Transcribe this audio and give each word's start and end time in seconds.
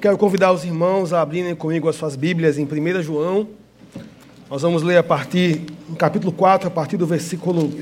Quero 0.00 0.16
convidar 0.16 0.52
os 0.52 0.64
irmãos 0.64 1.12
a 1.12 1.20
abrirem 1.20 1.56
comigo 1.56 1.88
as 1.88 1.96
suas 1.96 2.14
Bíblias 2.14 2.56
em 2.56 2.64
1 2.64 3.02
João. 3.02 3.48
Nós 4.48 4.62
vamos 4.62 4.84
ler 4.84 4.96
a 4.96 5.02
partir, 5.02 5.62
no 5.88 5.96
capítulo 5.96 6.32
4, 6.32 6.68
a 6.68 6.70
partir 6.70 6.96
do 6.96 7.04
versículo 7.04 7.72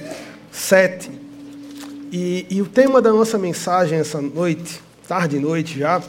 7. 0.51 1.11
E, 2.11 2.47
e 2.49 2.63
o 2.63 2.67
tema 2.67 3.03
da 3.03 3.13
nossa 3.13 3.37
mensagem 3.37 3.99
essa 3.99 4.23
noite, 4.23 4.81
tarde 5.07 5.37
e 5.37 5.41
noite 5.41 5.79
já, 5.79 6.03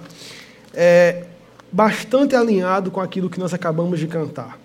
é 0.74 1.26
bastante 1.74 2.38
alinhado 2.38 2.90
com 2.90 3.02
aquilo 3.02 3.30
que 3.30 3.40
nós 3.40 3.54
acabamos 3.54 4.00
de 4.00 4.08
cantar. 4.08 4.58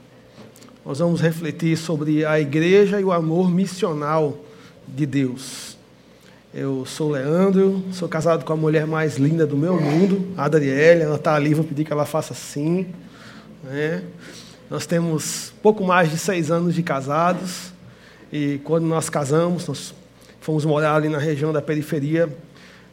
Nós 0.86 1.00
vamos 1.00 1.20
refletir 1.20 1.76
sobre 1.76 2.24
a 2.24 2.38
igreja 2.38 3.00
e 3.00 3.04
o 3.04 3.10
amor 3.10 3.50
missional 3.50 4.38
de 4.86 5.06
Deus. 5.06 5.71
Eu 6.54 6.84
sou 6.84 7.12
Leandro, 7.12 7.82
sou 7.92 8.06
casado 8.06 8.44
com 8.44 8.52
a 8.52 8.56
mulher 8.56 8.86
mais 8.86 9.16
linda 9.16 9.46
do 9.46 9.56
meu 9.56 9.80
mundo, 9.80 10.34
a 10.36 10.44
Adriele. 10.44 11.00
Ela 11.00 11.16
está 11.16 11.34
ali, 11.34 11.54
vou 11.54 11.64
pedir 11.64 11.82
que 11.82 11.90
ela 11.90 12.04
faça 12.04 12.34
assim. 12.34 12.88
Né? 13.64 14.02
Nós 14.68 14.84
temos 14.84 15.54
pouco 15.62 15.82
mais 15.82 16.10
de 16.10 16.18
seis 16.18 16.50
anos 16.50 16.74
de 16.74 16.82
casados. 16.82 17.72
E 18.30 18.60
quando 18.64 18.84
nós 18.84 19.08
casamos, 19.08 19.66
nós 19.66 19.94
fomos 20.42 20.66
morar 20.66 20.94
ali 20.94 21.08
na 21.08 21.16
região 21.16 21.54
da 21.54 21.62
periferia 21.62 22.28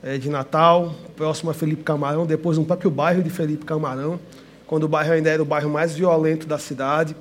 é, 0.01 0.17
de 0.17 0.29
Natal, 0.29 0.95
próximo 1.17 1.51
a 1.51 1.53
Felipe 1.53 1.83
Camarão, 1.83 2.25
depois 2.25 2.57
no 2.57 2.63
próprio 2.63 2.89
bairro 2.89 3.21
de 3.21 3.29
Felipe 3.29 3.65
Camarão, 3.65 4.21
quando 4.67 4.83
o 4.83 4.87
bairro 4.87 5.11
ainda 5.11 5.29
era 5.29 5.43
o 5.43 5.45
bairro 5.45 5.69
mais 5.69 5.93
violento 5.93 6.47
da 6.47 6.57
cidade. 6.57 7.13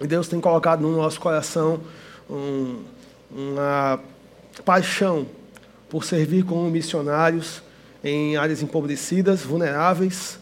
E 0.00 0.06
Deus 0.06 0.28
tem 0.28 0.40
colocado 0.40 0.82
no 0.82 0.96
nosso 0.96 1.18
coração 1.18 1.80
um, 2.30 2.76
uma 3.28 3.98
paixão 4.64 5.26
por 5.88 6.04
servir 6.04 6.44
como 6.44 6.70
missionários 6.70 7.62
em 8.02 8.36
áreas 8.36 8.62
empobrecidas, 8.62 9.42
vulneráveis, 9.42 10.38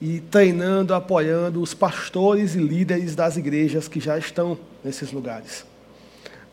e 0.00 0.20
treinando, 0.20 0.94
apoiando 0.94 1.60
os 1.60 1.74
pastores 1.74 2.54
e 2.54 2.58
líderes 2.58 3.14
das 3.14 3.36
igrejas 3.36 3.86
que 3.86 4.00
já 4.00 4.16
estão 4.16 4.58
nesses 4.82 5.12
lugares. 5.12 5.66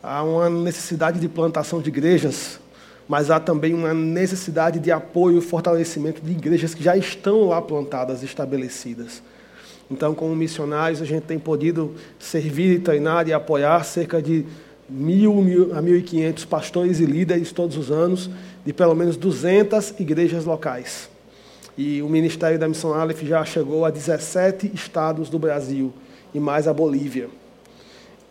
Há 0.02 0.22
uma 0.22 0.50
necessidade 0.50 1.18
de 1.18 1.28
plantação 1.28 1.80
de 1.80 1.88
igrejas, 1.88 2.60
mas 3.08 3.30
há 3.30 3.40
também 3.40 3.72
uma 3.72 3.94
necessidade 3.94 4.78
de 4.78 4.92
apoio 4.92 5.38
e 5.38 5.40
fortalecimento 5.40 6.20
de 6.20 6.32
igrejas 6.32 6.74
que 6.74 6.82
já 6.82 6.96
estão 6.96 7.48
lá 7.48 7.62
plantadas, 7.62 8.22
estabelecidas. 8.22 9.22
Então, 9.90 10.14
como 10.14 10.36
missionários, 10.36 11.00
a 11.00 11.06
gente 11.06 11.22
tem 11.22 11.38
podido 11.38 11.94
servir, 12.18 12.82
treinar 12.82 13.26
e 13.26 13.32
apoiar 13.32 13.82
cerca 13.84 14.20
de 14.20 14.44
mil, 14.88 15.34
mil 15.36 15.76
a 15.76 15.82
mil 15.82 15.96
e 15.96 16.02
quinhentos 16.02 16.44
pastores 16.44 17.00
e 17.00 17.04
líderes 17.04 17.52
todos 17.52 17.76
os 17.76 17.90
anos 17.90 18.30
de 18.64 18.72
pelo 18.72 18.94
menos 18.94 19.16
200 19.16 19.94
igrejas 20.00 20.44
locais. 20.44 21.08
E 21.76 22.02
o 22.02 22.08
Ministério 22.08 22.58
da 22.58 22.68
Missão 22.68 22.92
Aleph 22.92 23.22
já 23.22 23.44
chegou 23.44 23.84
a 23.84 23.90
17 23.90 24.72
estados 24.74 25.30
do 25.30 25.38
Brasil 25.38 25.92
e 26.34 26.40
mais 26.40 26.66
a 26.66 26.72
Bolívia. 26.72 27.28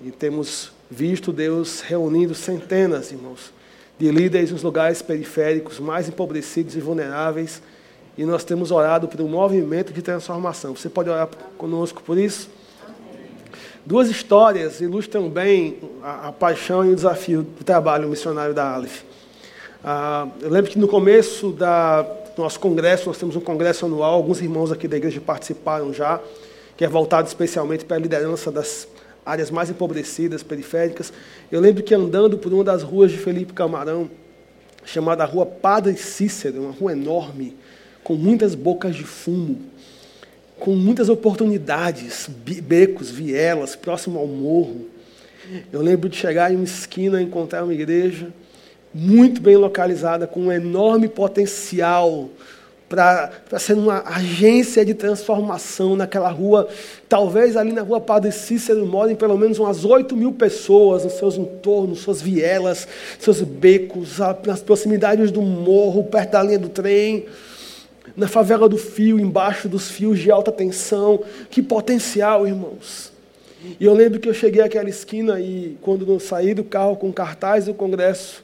E 0.02 0.12
temos 0.12 0.72
visto 0.92 1.32
Deus 1.32 1.82
reunindo 1.82 2.36
centenas, 2.36 3.12
irmãos, 3.12 3.54
de 3.98 4.12
líderes 4.12 4.52
nos 4.52 4.64
lugares 4.64 5.02
periféricos 5.02 5.80
mais 5.80 6.08
empobrecidos 6.08 6.76
e 6.76 6.80
vulneráveis. 6.80 7.62
E 8.18 8.26
nós 8.26 8.44
temos 8.44 8.72
orado 8.72 9.08
por 9.08 9.22
um 9.22 9.28
movimento 9.28 9.94
de 9.94 10.02
transformação. 10.02 10.76
Você 10.76 10.90
pode 10.90 11.10
orar 11.10 11.30
conosco 11.58 12.04
por 12.04 12.18
isso? 12.18 12.50
Duas 13.88 14.10
histórias 14.10 14.82
ilustram 14.82 15.30
bem 15.30 15.78
a, 16.04 16.28
a 16.28 16.32
paixão 16.34 16.86
e 16.86 16.92
o 16.92 16.96
desafio 16.96 17.44
do 17.44 17.64
trabalho 17.64 18.10
missionário 18.10 18.54
da 18.54 18.74
Aleph. 18.74 19.04
Ah, 19.82 20.28
eu 20.42 20.50
lembro 20.50 20.70
que 20.70 20.78
no 20.78 20.90
começo 20.90 21.54
da, 21.54 22.02
do 22.02 22.42
nosso 22.42 22.60
congresso, 22.60 23.08
nós 23.08 23.18
temos 23.18 23.38
um 23.38 23.40
congresso 23.40 23.86
anual, 23.86 24.16
alguns 24.16 24.42
irmãos 24.42 24.74
aqui 24.74 24.90
da 24.90 24.98
igreja 24.98 25.22
participaram 25.22 25.94
já, 25.94 26.20
que 26.76 26.84
é 26.84 26.88
voltado 26.90 27.30
especialmente 27.30 27.86
para 27.86 27.96
a 27.96 28.00
liderança 28.02 28.52
das 28.52 28.90
áreas 29.26 29.50
mais 29.50 29.70
empobrecidas, 29.70 30.44
periféricas. 30.44 31.14
Eu 31.50 31.62
lembro 31.62 31.82
que 31.82 31.96
andando 31.96 32.38
por 32.38 32.52
uma 32.52 32.66
das 32.66 32.84
ruas 32.84 33.10
de 33.10 33.18
Felipe 33.18 33.54
Camarão, 33.54 34.12
chamada 34.84 35.24
Rua 35.24 35.46
Padre 35.46 35.96
Cícero, 35.96 36.64
uma 36.64 36.74
rua 36.74 36.92
enorme, 36.92 37.56
com 38.04 38.16
muitas 38.16 38.54
bocas 38.54 38.98
de 38.98 39.06
fumo, 39.06 39.62
com 40.60 40.76
muitas 40.76 41.10
oportunidades, 41.10 42.30
becos, 42.64 43.10
vielas, 43.10 43.76
próximo 43.76 44.20
ao 44.20 44.28
morro. 44.28 44.88
Eu 45.72 45.82
lembro 45.82 46.10
de 46.10 46.18
chegar 46.18 46.52
em 46.52 46.56
uma 46.56 46.66
esquina, 46.66 47.22
encontrar 47.22 47.64
uma 47.64 47.74
igreja 47.74 48.34
muito 48.94 49.42
bem 49.42 49.56
localizada, 49.56 50.26
com 50.26 50.42
um 50.42 50.52
enorme 50.52 51.08
potencial 51.08 52.30
para 52.90 53.60
ser 53.60 53.74
uma 53.74 54.02
agência 54.08 54.84
de 54.86 54.94
transformação 54.94 55.96
naquela 55.96 56.30
rua. 56.30 56.70
Talvez 57.08 57.58
ali 57.58 57.74
na 57.74 57.82
rua 57.82 58.00
Padre 58.00 58.32
Cícero 58.32 58.86
morem 58.86 59.16
pelo 59.16 59.38
menos 59.38 59.60
umas 59.60 59.84
8 59.84 60.16
mil 60.16 60.32
pessoas 60.32 61.04
nos 61.04 61.14
seus 61.14 61.38
entornos, 61.38 62.00
suas 62.00 62.22
vielas, 62.22 62.88
seus 63.20 63.42
becos, 63.42 64.20
nas 64.46 64.62
proximidades 64.62 65.32
do 65.32 65.42
morro, 65.42 66.06
perto 66.06 66.32
da 66.32 66.44
linha 66.44 66.60
do 66.60 66.70
trem 66.70 67.26
na 68.18 68.28
favela 68.28 68.68
do 68.68 68.80
fio, 68.80 69.20
embaixo 69.20 69.70
dos 69.70 69.92
fios 69.92 70.18
de 70.18 70.32
alta 70.32 70.52
tensão. 70.52 71.24
Que 71.52 71.62
potencial, 71.62 72.48
irmãos. 72.48 73.14
E 73.80 73.86
eu 73.86 73.94
lembro 73.94 74.20
que 74.20 74.28
eu 74.28 74.34
cheguei 74.34 74.64
àquela 74.64 74.90
esquina 74.90 75.40
e 75.40 75.78
quando 75.84 76.12
eu 76.12 76.20
saí 76.20 76.56
do 76.56 76.64
carro 76.64 76.96
com 76.96 77.14
cartaz 77.14 77.66
do 77.66 77.76
congresso, 77.76 78.44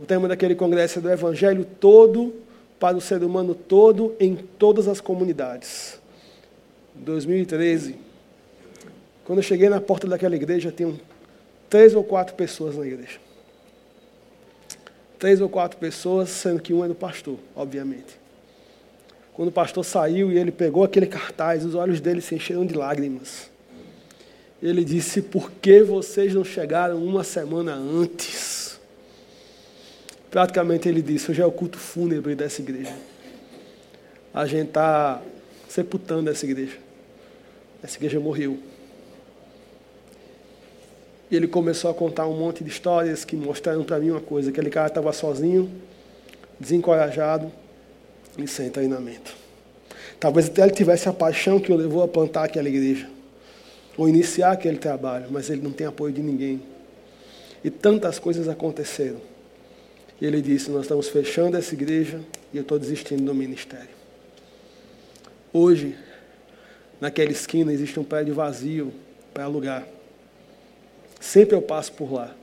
o 0.00 0.06
tema 0.06 0.28
daquele 0.28 0.54
congresso 0.54 1.00
é 1.00 1.02
do 1.02 1.10
Evangelho 1.10 1.66
todo 1.80 2.32
para 2.78 2.96
o 2.96 3.00
ser 3.00 3.24
humano 3.24 3.52
todo 3.52 4.14
em 4.20 4.36
todas 4.36 4.86
as 4.86 5.00
comunidades. 5.00 6.00
2013. 6.94 7.96
Quando 9.24 9.38
eu 9.38 9.42
cheguei 9.42 9.68
na 9.68 9.80
porta 9.80 10.06
daquela 10.06 10.36
igreja, 10.36 10.70
tinham 10.70 10.98
três 11.68 11.94
ou 11.94 12.04
quatro 12.04 12.36
pessoas 12.36 12.76
na 12.76 12.86
igreja. 12.86 13.18
Três 15.18 15.40
ou 15.40 15.48
quatro 15.48 15.78
pessoas, 15.78 16.28
sendo 16.28 16.60
que 16.60 16.72
um 16.72 16.84
era 16.84 16.92
o 16.92 16.96
pastor, 16.96 17.38
obviamente. 17.56 18.21
Quando 19.34 19.48
o 19.48 19.52
pastor 19.52 19.84
saiu 19.84 20.30
e 20.30 20.38
ele 20.38 20.52
pegou 20.52 20.84
aquele 20.84 21.06
cartaz, 21.06 21.64
os 21.64 21.74
olhos 21.74 22.00
dele 22.00 22.20
se 22.20 22.34
encheram 22.34 22.66
de 22.66 22.74
lágrimas. 22.74 23.50
Ele 24.62 24.84
disse: 24.84 25.22
Por 25.22 25.50
que 25.50 25.82
vocês 25.82 26.34
não 26.34 26.44
chegaram 26.44 27.02
uma 27.02 27.24
semana 27.24 27.74
antes? 27.74 28.78
Praticamente 30.30 30.88
ele 30.88 31.00
disse: 31.00 31.30
Hoje 31.30 31.40
é 31.40 31.46
o 31.46 31.50
culto 31.50 31.78
fúnebre 31.78 32.34
dessa 32.34 32.60
igreja. 32.60 32.94
A 34.34 34.46
gente 34.46 34.68
está 34.68 35.22
sepultando 35.66 36.30
essa 36.30 36.44
igreja. 36.44 36.76
Essa 37.82 37.96
igreja 37.96 38.20
morreu. 38.20 38.58
E 41.30 41.36
ele 41.36 41.48
começou 41.48 41.90
a 41.90 41.94
contar 41.94 42.26
um 42.26 42.38
monte 42.38 42.62
de 42.62 42.68
histórias 42.68 43.24
que 43.24 43.34
mostraram 43.34 43.82
para 43.82 43.98
mim 43.98 44.10
uma 44.10 44.20
coisa: 44.20 44.50
aquele 44.50 44.68
cara 44.68 44.88
estava 44.88 45.10
sozinho, 45.10 45.72
desencorajado 46.60 47.50
e 48.38 48.46
sem 48.46 48.70
treinamento. 48.70 49.34
Talvez 50.18 50.46
até 50.46 50.62
ele 50.62 50.72
tivesse 50.72 51.08
a 51.08 51.12
paixão 51.12 51.58
que 51.58 51.72
o 51.72 51.76
levou 51.76 52.02
a 52.02 52.08
plantar 52.08 52.44
aquela 52.44 52.68
igreja, 52.68 53.08
ou 53.96 54.08
iniciar 54.08 54.52
aquele 54.52 54.78
trabalho, 54.78 55.26
mas 55.30 55.50
ele 55.50 55.62
não 55.62 55.72
tem 55.72 55.86
apoio 55.86 56.12
de 56.12 56.22
ninguém. 56.22 56.62
E 57.64 57.70
tantas 57.70 58.18
coisas 58.18 58.48
aconteceram. 58.48 59.20
E 60.20 60.26
ele 60.26 60.40
disse: 60.40 60.70
Nós 60.70 60.82
estamos 60.82 61.08
fechando 61.08 61.56
essa 61.56 61.74
igreja 61.74 62.20
e 62.52 62.56
eu 62.56 62.62
estou 62.62 62.78
desistindo 62.78 63.24
do 63.24 63.34
ministério. 63.34 63.90
Hoje, 65.52 65.96
naquela 67.00 67.30
esquina, 67.30 67.72
existe 67.72 67.98
um 67.98 68.04
prédio 68.04 68.34
vazio 68.34 68.92
para 69.34 69.44
alugar. 69.44 69.86
Sempre 71.20 71.56
eu 71.56 71.62
passo 71.62 71.92
por 71.92 72.12
lá. 72.12 72.34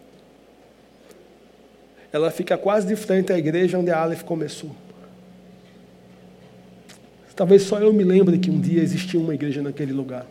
Ela 2.11 2.31
fica 2.31 2.57
quase 2.57 2.87
de 2.87 2.95
frente 2.95 3.31
à 3.31 3.37
igreja 3.37 3.77
onde 3.77 3.91
a 3.91 3.99
Aleph 3.99 4.23
começou. 4.23 4.75
Talvez 7.39 7.61
só 7.61 7.79
eu 7.79 7.93
me 7.93 8.03
lembre 8.03 8.37
que 8.37 8.51
um 8.51 8.59
dia 8.59 8.81
existia 8.81 9.17
uma 9.17 9.33
igreja 9.33 9.61
naquele 9.61 9.93
lugar. 9.93 10.27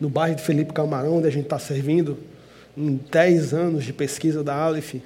No 0.00 0.08
bairro 0.08 0.34
de 0.34 0.42
Felipe 0.42 0.72
Camarão, 0.72 1.18
onde 1.18 1.28
a 1.28 1.30
gente 1.30 1.44
está 1.44 1.56
servindo, 1.56 2.18
em 2.76 2.98
10 3.12 3.54
anos 3.54 3.84
de 3.84 3.92
pesquisa 3.92 4.42
da 4.42 4.52
Aleph, 4.56 4.96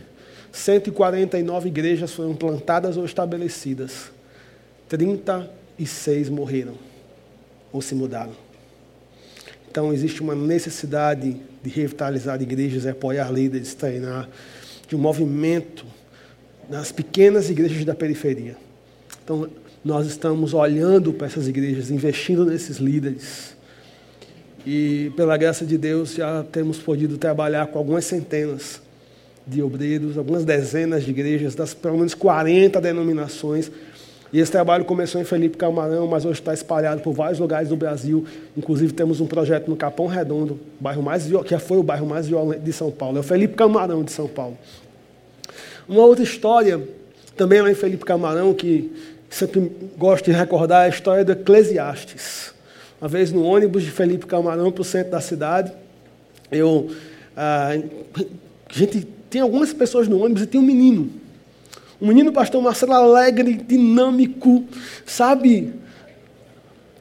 149 0.51 1.69
igrejas 1.69 2.11
foram 2.11 2.35
plantadas 2.35 2.97
ou 2.97 3.05
estabelecidas. 3.05 4.11
36 4.89 6.31
morreram 6.31 6.73
ou 7.71 7.83
se 7.83 7.95
mudaram. 7.95 8.33
Então 9.71 9.93
existe 9.93 10.23
uma 10.23 10.35
necessidade 10.35 11.37
de 11.63 11.69
revitalizar 11.69 12.41
igrejas, 12.41 12.87
apoiar 12.87 13.31
líderes, 13.31 13.75
treinar, 13.75 14.27
de 14.89 14.97
um 14.97 14.99
movimento 14.99 15.85
nas 16.67 16.91
pequenas 16.91 17.51
igrejas 17.51 17.85
da 17.85 17.95
periferia. 17.95 18.57
Então, 19.23 19.47
nós 19.85 20.07
estamos 20.07 20.55
olhando 20.55 21.13
para 21.13 21.27
essas 21.27 21.49
igrejas, 21.49 21.91
investindo 21.91 22.45
nesses 22.45 22.79
líderes. 22.79 23.57
E, 24.67 25.13
pela 25.17 25.37
graça 25.37 25.65
de 25.65 25.79
Deus, 25.79 26.15
já 26.15 26.45
temos 26.45 26.79
podido 26.79 27.17
trabalhar 27.17 27.69
com 27.69 27.79
algumas 27.79 28.05
centenas 28.05 28.83
de 29.47 29.63
obreiros, 29.63 30.19
algumas 30.19 30.45
dezenas 30.45 31.05
de 31.05 31.11
igrejas, 31.11 31.55
das 31.55 31.73
pelo 31.73 31.97
menos 31.97 32.15
40 32.15 32.81
denominações, 32.81 33.71
E 34.31 34.39
esse 34.41 34.53
trabalho 34.53 34.85
começou 34.85 35.21
em 35.21 35.25
Felipe 35.25 35.57
Camarão, 35.57 36.07
mas 36.07 36.25
hoje 36.25 36.41
está 36.41 36.53
espalhado 36.53 37.01
por 37.01 37.15
vários 37.15 37.39
lugares 37.39 37.71
do 37.71 37.77
Brasil. 37.77 38.27
Inclusive 38.57 38.93
temos 38.93 39.21
um 39.21 39.27
projeto 39.27 39.69
no 39.69 39.77
Capão 39.77 40.07
Redondo, 40.07 40.61
bairro 40.79 41.03
mais, 41.03 41.27
que 41.47 41.59
foi 41.59 41.79
o 41.79 41.83
bairro 41.83 42.07
mais 42.07 42.29
violento 42.29 42.63
de 42.63 42.73
São 42.73 42.91
Paulo. 42.91 43.17
É 43.17 43.21
o 43.21 43.23
Felipe 43.23 43.55
Camarão 43.55 44.05
de 44.05 44.13
São 44.13 44.29
Paulo. 44.29 44.59
Uma 45.89 46.03
outra 46.03 46.23
história, 46.23 46.79
também 47.37 47.63
lá 47.63 47.71
em 47.71 47.75
Felipe 47.75 48.05
Camarão, 48.05 48.53
que 48.53 48.93
sempre 49.31 49.73
gosto 49.97 50.27
de 50.27 50.33
recordar, 50.33 50.85
a 50.85 50.89
história 50.89 51.25
do 51.25 51.33
Eclesiastes. 51.33 52.53
Uma 53.01 53.09
vez 53.09 53.31
no 53.31 53.45
ônibus 53.45 53.85
de 53.85 53.91
Felipe 53.91 54.27
Camarão 54.27 54.73
para 54.73 54.83
o 54.83 54.85
centro 54.85 55.13
da 55.13 55.21
cidade, 55.21 55.73
eu. 56.51 56.91
Ah, 57.37 57.71
gente 58.71 59.07
tem 59.31 59.41
algumas 59.41 59.73
pessoas 59.73 60.09
no 60.09 60.23
ônibus 60.23 60.43
e 60.43 60.47
tem 60.47 60.61
um 60.61 60.65
menino. 60.65 61.11
Um 62.01 62.09
menino 62.09 62.33
pastor 62.33 62.63
Marcelo 62.63 62.93
alegre, 62.93 63.55
dinâmico, 63.55 64.65
sabe? 65.05 65.75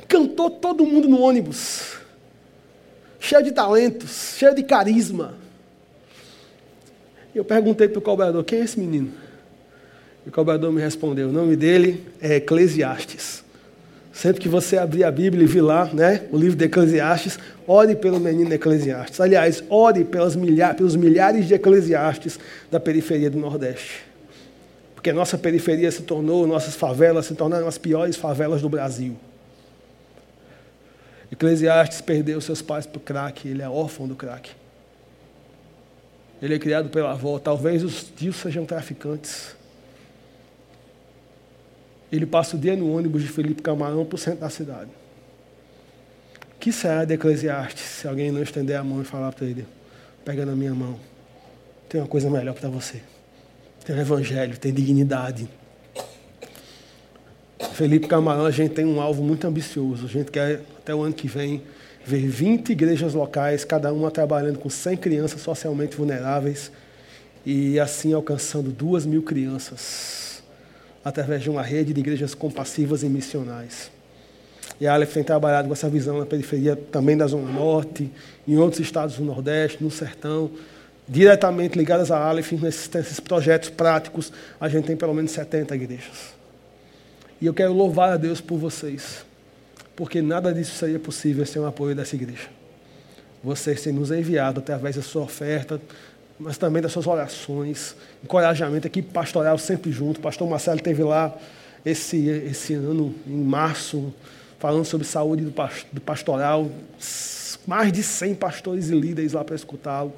Cantou 0.07 0.49
todo 0.49 0.85
mundo 0.85 1.07
no 1.07 1.19
ônibus. 1.21 1.97
Cheio 3.19 3.43
de 3.43 3.51
talentos, 3.51 4.35
cheio 4.37 4.55
de 4.55 4.63
carisma. 4.63 5.35
E 7.33 7.37
eu 7.37 7.45
perguntei 7.45 7.87
para 7.87 7.99
o 7.99 8.01
cobrador, 8.01 8.43
quem 8.43 8.59
é 8.59 8.63
esse 8.63 8.79
menino? 8.79 9.11
E 10.27 10.29
o 10.29 10.31
cobrador 10.33 10.73
me 10.73 10.81
respondeu, 10.81 11.29
o 11.29 11.31
nome 11.31 11.55
dele 11.55 12.03
é 12.21 12.35
Eclesiastes. 12.35 13.45
Sempre 14.11 14.41
que 14.41 14.49
você 14.49 14.77
abrir 14.77 15.05
a 15.05 15.11
Bíblia 15.11 15.45
e 15.45 15.47
vir 15.47 15.61
lá, 15.61 15.85
né, 15.93 16.25
o 16.29 16.37
livro 16.37 16.57
de 16.57 16.65
Eclesiastes, 16.65 17.39
ore 17.65 17.95
pelo 17.95 18.19
menino 18.19 18.53
Eclesiastes. 18.53 19.21
Aliás, 19.21 19.63
ore 19.69 20.03
pelas 20.03 20.35
milha 20.35 20.73
pelos 20.73 20.97
milhares 20.97 21.47
de 21.47 21.53
Eclesiastes 21.53 22.37
da 22.69 22.77
periferia 22.77 23.29
do 23.29 23.37
Nordeste. 23.37 24.03
Porque 24.93 25.13
nossa 25.13 25.37
periferia 25.37 25.89
se 25.91 26.01
tornou, 26.01 26.45
nossas 26.45 26.75
favelas 26.75 27.27
se 27.27 27.33
tornaram 27.33 27.65
as 27.65 27.77
piores 27.77 28.17
favelas 28.17 28.61
do 28.61 28.67
Brasil. 28.67 29.15
Eclesiastes 31.31 32.01
perdeu 32.01 32.41
seus 32.41 32.61
pais 32.61 32.85
para 32.85 32.97
o 32.97 32.99
crack, 32.99 33.47
ele 33.47 33.61
é 33.61 33.69
órfão 33.69 34.05
do 34.05 34.15
crack. 34.15 34.49
Ele 36.41 36.53
é 36.53 36.59
criado 36.59 36.89
pela 36.89 37.13
avó, 37.13 37.39
talvez 37.39 37.81
os 37.81 38.03
tios 38.03 38.35
sejam 38.35 38.65
traficantes. 38.65 39.55
Ele 42.11 42.25
passa 42.25 42.55
o 42.55 42.59
dia 42.59 42.75
no 42.75 42.95
ônibus 42.95 43.21
de 43.21 43.27
Felipe 43.27 43.61
Camarão 43.61 44.05
para 44.05 44.15
o 44.15 44.17
centro 44.17 44.39
da 44.39 44.49
cidade. 44.49 44.89
Que 46.59 46.71
será 46.71 47.03
de 47.03 47.13
Eclesiastes 47.13 47.83
se 47.83 48.07
alguém 48.07 48.31
não 48.31 48.41
estender 48.41 48.77
a 48.77 48.83
mão 48.83 49.01
e 49.01 49.05
falar 49.05 49.31
para 49.33 49.45
ele: 49.45 49.65
pega 50.23 50.45
na 50.45 50.55
minha 50.55 50.73
mão, 50.73 50.97
tem 51.89 51.99
uma 51.99 52.07
coisa 52.07 52.29
melhor 52.29 52.53
para 52.53 52.69
você. 52.69 53.01
Tem 53.85 53.95
o 53.95 53.99
Evangelho, 53.99 54.57
tem 54.57 54.73
dignidade. 54.73 55.47
Felipe 57.73 58.07
Camarão, 58.07 58.45
a 58.45 58.51
gente 58.51 58.73
tem 58.73 58.85
um 58.85 58.99
alvo 58.99 59.23
muito 59.23 59.45
ambicioso. 59.45 60.05
A 60.05 60.09
gente 60.09 60.31
quer, 60.31 60.61
até 60.79 60.95
o 60.95 61.01
ano 61.01 61.13
que 61.13 61.27
vem, 61.27 61.61
ver 62.05 62.25
20 62.27 62.71
igrejas 62.71 63.13
locais, 63.13 63.63
cada 63.63 63.93
uma 63.93 64.09
trabalhando 64.09 64.57
com 64.59 64.69
100 64.69 64.97
crianças 64.97 65.41
socialmente 65.41 65.95
vulneráveis 65.95 66.71
e 67.45 67.79
assim 67.79 68.13
alcançando 68.13 68.71
duas 68.71 69.05
mil 69.05 69.21
crianças 69.21 70.26
através 71.03 71.41
de 71.41 71.49
uma 71.49 71.61
rede 71.61 71.93
de 71.93 71.99
igrejas 71.99 72.33
compassivas 72.33 73.03
e 73.03 73.09
missionais. 73.09 73.91
E 74.79 74.85
a 74.85 74.93
Aleph 74.93 75.13
tem 75.13 75.23
trabalhado 75.23 75.67
com 75.67 75.73
essa 75.73 75.89
visão 75.89 76.19
na 76.19 76.25
periferia 76.25 76.75
também 76.75 77.17
da 77.17 77.25
Zona 77.25 77.51
Norte, 77.51 78.11
em 78.47 78.57
outros 78.57 78.79
estados 78.79 79.15
do 79.15 79.23
Nordeste, 79.23 79.83
no 79.83 79.89
Sertão, 79.89 80.51
diretamente 81.07 81.77
ligadas 81.77 82.11
à 82.11 82.19
Aleph, 82.19 82.51
nesses, 82.51 82.89
nesses 82.89 83.19
projetos 83.19 83.69
práticos, 83.69 84.31
a 84.59 84.67
gente 84.67 84.85
tem 84.85 84.95
pelo 84.95 85.13
menos 85.13 85.31
70 85.31 85.75
igrejas. 85.75 86.35
E 87.41 87.45
eu 87.45 87.53
quero 87.53 87.73
louvar 87.73 88.11
a 88.11 88.17
Deus 88.17 88.41
por 88.41 88.57
vocês, 88.57 89.25
porque 89.95 90.21
nada 90.21 90.53
disso 90.53 90.75
seria 90.75 90.99
possível 90.99 91.45
sem 91.45 91.61
o 91.61 91.65
apoio 91.65 91.95
dessa 91.95 92.15
igreja. 92.15 92.49
Vocês 93.43 93.81
têm 93.81 93.93
nos 93.93 94.11
enviado 94.11 94.59
através 94.59 94.95
da 94.95 95.01
sua 95.01 95.23
oferta, 95.23 95.79
mas 96.39 96.57
também 96.57 96.81
das 96.81 96.91
suas 96.91 97.07
orações, 97.07 97.95
encorajamento, 98.23 98.87
equipe 98.87 99.11
pastoral 99.11 99.57
sempre 99.57 99.91
junto. 99.91 100.17
O 100.17 100.21
pastor 100.21 100.47
Marcelo 100.47 100.77
esteve 100.77 101.03
lá 101.03 101.35
esse, 101.85 102.27
esse 102.27 102.73
ano, 102.73 103.13
em 103.25 103.37
março, 103.37 104.13
falando 104.59 104.85
sobre 104.85 105.07
saúde 105.07 105.43
do 105.43 106.01
pastoral. 106.01 106.69
Mais 107.65 107.91
de 107.91 108.03
100 108.03 108.35
pastores 108.35 108.89
e 108.89 108.95
líderes 108.95 109.33
lá 109.33 109.43
para 109.43 109.55
escutá-lo. 109.55 110.13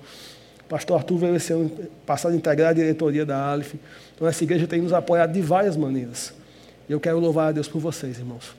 Pastor 0.68 0.98
Arthur 0.98 1.18
veio 1.18 1.36
esse 1.36 1.52
ano 1.52 1.72
passado 2.06 2.36
integrar 2.36 2.70
a 2.70 2.74
diretoria 2.74 3.26
da 3.26 3.52
Aleph. 3.52 3.74
Então, 4.16 4.28
essa 4.28 4.44
igreja 4.44 4.68
tem 4.68 4.82
nos 4.82 4.94
apoiado 4.94 5.34
de 5.34 5.42
várias 5.42 5.76
maneiras. 5.76 6.32
E 6.88 6.92
eu 6.92 7.00
quero 7.00 7.18
louvar 7.18 7.50
a 7.50 7.52
Deus 7.52 7.68
por 7.68 7.80
vocês, 7.80 8.20
irmãos. 8.20 8.56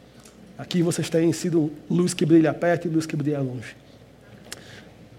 Aqui 0.59 0.83
vocês 0.83 1.09
têm 1.09 1.33
sido 1.33 1.71
luz 1.89 2.13
que 2.13 2.27
brilha 2.27 2.53
perto 2.53 2.89
e 2.89 2.91
luz 2.91 3.07
que 3.07 3.15
brilha 3.15 3.41
longe. 3.41 3.77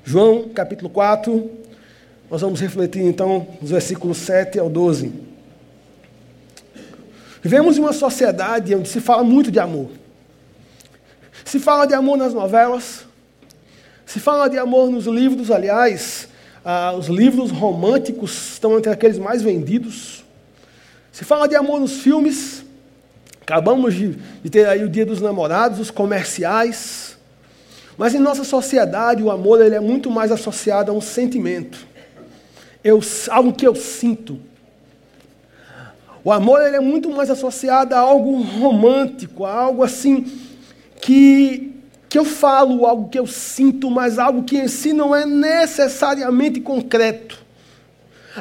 João, 0.03 0.49
capítulo 0.49 0.89
4, 0.89 1.49
nós 2.31 2.39
vamos 2.39 2.61
refletir 2.61 3.01
então 3.01 3.45
nos 3.61 3.71
versículos 3.71 4.17
7 4.19 4.57
ao 4.57 4.69
12. 4.69 5.11
Vivemos 7.43 7.77
em 7.77 7.81
uma 7.81 7.91
sociedade 7.91 8.73
onde 8.73 8.87
se 8.87 9.01
fala 9.01 9.21
muito 9.21 9.51
de 9.51 9.59
amor. 9.59 9.89
Se 11.43 11.59
fala 11.59 11.85
de 11.85 11.93
amor 11.93 12.15
nas 12.15 12.33
novelas, 12.33 13.05
se 14.05 14.21
fala 14.21 14.47
de 14.47 14.57
amor 14.57 14.89
nos 14.89 15.07
livros, 15.07 15.51
aliás, 15.51 16.29
ah, 16.63 16.93
os 16.97 17.07
livros 17.07 17.51
românticos 17.51 18.53
estão 18.53 18.77
entre 18.77 18.89
aqueles 18.89 19.19
mais 19.19 19.41
vendidos. 19.41 20.23
Se 21.11 21.25
fala 21.25 21.49
de 21.49 21.55
amor 21.57 21.81
nos 21.81 21.97
filmes, 21.97 22.63
acabamos 23.41 23.93
de, 23.93 24.17
de 24.41 24.49
ter 24.49 24.65
aí 24.69 24.85
o 24.85 24.89
Dia 24.89 25.05
dos 25.05 25.19
Namorados, 25.19 25.81
os 25.81 25.91
comerciais. 25.91 27.17
Mas 27.97 28.15
em 28.15 28.19
nossa 28.19 28.45
sociedade, 28.45 29.21
o 29.21 29.29
amor 29.29 29.59
ele 29.59 29.75
é 29.75 29.81
muito 29.81 30.09
mais 30.09 30.31
associado 30.31 30.93
a 30.93 30.95
um 30.95 31.01
sentimento 31.01 31.90
eu, 32.83 32.99
algo 33.29 33.53
que 33.53 33.67
eu 33.67 33.75
sinto. 33.75 34.39
O 36.23 36.31
amor 36.31 36.61
ele 36.61 36.75
é 36.75 36.79
muito 36.79 37.09
mais 37.09 37.29
associado 37.29 37.95
a 37.95 37.99
algo 37.99 38.41
romântico, 38.41 39.43
a 39.43 39.53
algo 39.53 39.83
assim 39.83 40.31
que, 41.01 41.73
que 42.07 42.17
eu 42.17 42.25
falo, 42.25 42.85
algo 42.85 43.09
que 43.09 43.17
eu 43.17 43.25
sinto, 43.25 43.89
mas 43.89 44.19
algo 44.19 44.43
que 44.43 44.57
em 44.57 44.67
si 44.67 44.93
não 44.93 45.15
é 45.15 45.25
necessariamente 45.25 46.61
concreto. 46.61 47.39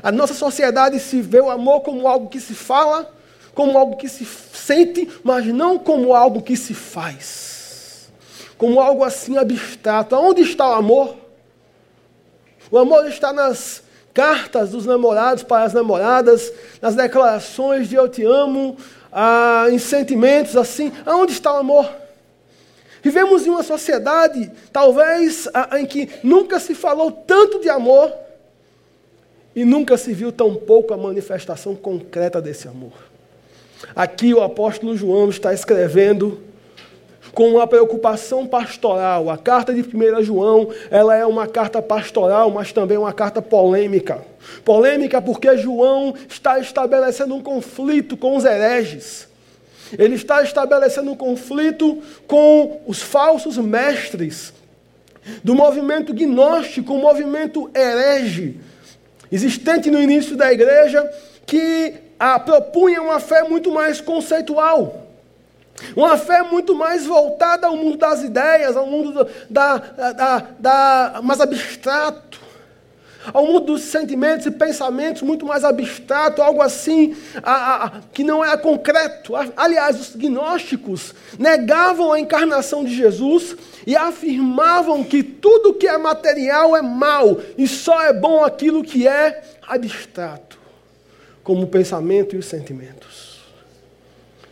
A 0.02 0.12
nossa 0.12 0.34
sociedade 0.34 1.00
se 1.00 1.20
vê 1.20 1.40
o 1.40 1.50
amor 1.50 1.81
como 1.81 2.06
algo 2.06 2.28
que 2.28 2.38
se 2.38 2.54
fala, 2.54 3.10
como 3.54 3.76
algo 3.76 3.96
que 3.96 4.08
se 4.08 4.25
sente, 4.25 5.08
mas 5.25 5.46
não 5.46 5.78
como 5.78 6.14
algo 6.14 6.43
que 6.43 6.56
se 6.56 6.75
faz. 6.75 8.10
Como 8.56 8.79
algo 8.79 9.03
assim 9.03 9.38
abstrato. 9.38 10.15
Onde 10.15 10.43
está 10.43 10.69
o 10.69 10.74
amor? 10.74 11.17
O 12.70 12.79
amor 12.79 13.08
está 13.08 13.32
nas 13.32 13.82
cartas 14.12 14.70
dos 14.70 14.86
namorados 14.86 15.43
para 15.43 15.64
as 15.64 15.72
namoradas, 15.72 16.52
nas 16.81 16.94
declarações 16.94 17.88
de 17.88 17.94
eu 17.94 18.08
te 18.08 18.24
amo, 18.24 18.76
ah, 19.12 19.67
em 19.70 19.79
sentimentos 19.79 20.56
assim. 20.56 20.93
Aonde 21.05 21.32
está 21.32 21.52
o 21.52 21.58
amor? 21.58 21.90
Vivemos 23.02 23.46
em 23.46 23.50
uma 23.50 23.62
sociedade, 23.62 24.50
talvez, 24.72 25.48
em 25.79 25.86
que 25.86 26.08
nunca 26.22 26.60
se 26.60 26.74
falou 26.74 27.10
tanto 27.10 27.60
de 27.60 27.70
amor 27.70 28.12
e 29.56 29.64
nunca 29.64 29.96
se 29.96 30.12
viu 30.12 30.31
tão 30.31 30.55
pouco 30.55 30.93
a 30.93 30.96
manifestação 30.96 31.74
concreta 31.74 32.40
desse 32.43 32.69
amor. 32.69 32.93
Aqui 33.96 34.34
o 34.34 34.43
apóstolo 34.43 34.96
João 34.96 35.31
está 35.31 35.55
escrevendo 35.55 36.40
com 37.34 37.51
uma 37.51 37.67
preocupação 37.67 38.46
pastoral. 38.46 39.31
A 39.31 39.39
carta 39.39 39.72
de 39.72 39.82
1 39.82 40.22
João, 40.22 40.69
ela 40.91 41.17
é 41.17 41.25
uma 41.25 41.46
carta 41.46 41.81
pastoral, 41.81 42.51
mas 42.51 42.72
também 42.72 42.99
uma 42.99 43.13
carta 43.13 43.41
polêmica. 43.41 44.22
Polêmica 44.65 45.20
porque 45.20 45.56
João 45.56 46.15
está 46.29 46.58
estabelecendo 46.58 47.34
um 47.34 47.43
conflito 47.43 48.17
com 48.17 48.37
os 48.37 48.44
hereges. 48.44 49.29
Ele 49.99 50.15
está 50.15 50.43
estabelecendo 50.43 51.10
um 51.10 51.17
conflito 51.17 52.03
com 52.27 52.81
os 52.87 53.03
falsos 53.03 53.58
mestres 53.58 54.53
do 55.43 55.55
movimento 55.55 56.15
gnóstico, 56.15 56.94
o 56.94 56.99
movimento 56.99 57.70
herege, 57.75 58.58
existente 59.31 59.91
no 59.91 60.01
início 60.01 60.37
da 60.37 60.53
igreja, 60.53 61.08
que 61.44 61.94
propunha 62.44 63.03
uma 63.03 63.19
fé 63.19 63.43
muito 63.43 63.72
mais 63.72 64.01
conceitual. 64.01 64.99
Uma 65.96 66.17
fé 66.17 66.43
muito 66.43 66.75
mais 66.75 67.06
voltada 67.06 67.67
ao 67.67 67.77
mundo 67.77 67.96
das 67.96 68.22
ideias, 68.22 68.77
ao 68.77 68.87
mundo 68.87 69.27
da, 69.49 69.77
da, 69.79 70.46
da, 70.58 71.20
mais 71.22 71.41
abstrato, 71.41 72.41
ao 73.32 73.46
mundo 73.46 73.67
dos 73.67 73.82
sentimentos 73.82 74.46
e 74.46 74.51
pensamentos 74.51 75.22
muito 75.22 75.44
mais 75.44 75.63
abstrato, 75.65 76.43
algo 76.43 76.63
assim 76.63 77.15
a, 77.43 77.87
a, 77.87 77.91
que 78.13 78.25
não 78.25 78.44
é 78.44 78.56
concreto. 78.56 79.34
Aliás, 79.56 80.01
os 80.01 80.17
gnósticos 80.17 81.15
negavam 81.39 82.13
a 82.13 82.20
encarnação 82.20 82.84
de 82.84 82.94
Jesus 82.94 83.56
e 83.87 83.94
afirmavam 83.94 85.05
que 85.05 85.22
tudo 85.22 85.75
que 85.75 85.87
é 85.87 85.99
material 85.99 86.77
é 86.77 86.82
mal 86.82 87.39
e 87.58 87.69
só 87.69 88.03
é 88.03 88.13
bom 88.13 88.44
aquilo 88.44 88.82
que 88.82 89.06
é 89.06 89.43
abstrato, 89.67 90.58
como 91.43 91.63
o 91.63 91.69
pensamento 91.69 92.34
e 92.34 92.39
os 92.39 92.46
sentimentos. 92.46 93.30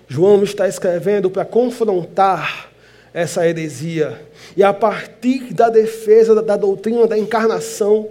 João 0.08 0.42
está 0.42 0.66
escrevendo 0.66 1.30
para 1.30 1.44
confrontar 1.44 2.70
essa 3.12 3.46
heresia. 3.46 4.18
E 4.56 4.62
a 4.62 4.72
partir 4.72 5.52
da 5.52 5.68
defesa 5.68 6.42
da 6.42 6.56
doutrina 6.56 7.06
da 7.06 7.18
encarnação, 7.18 8.08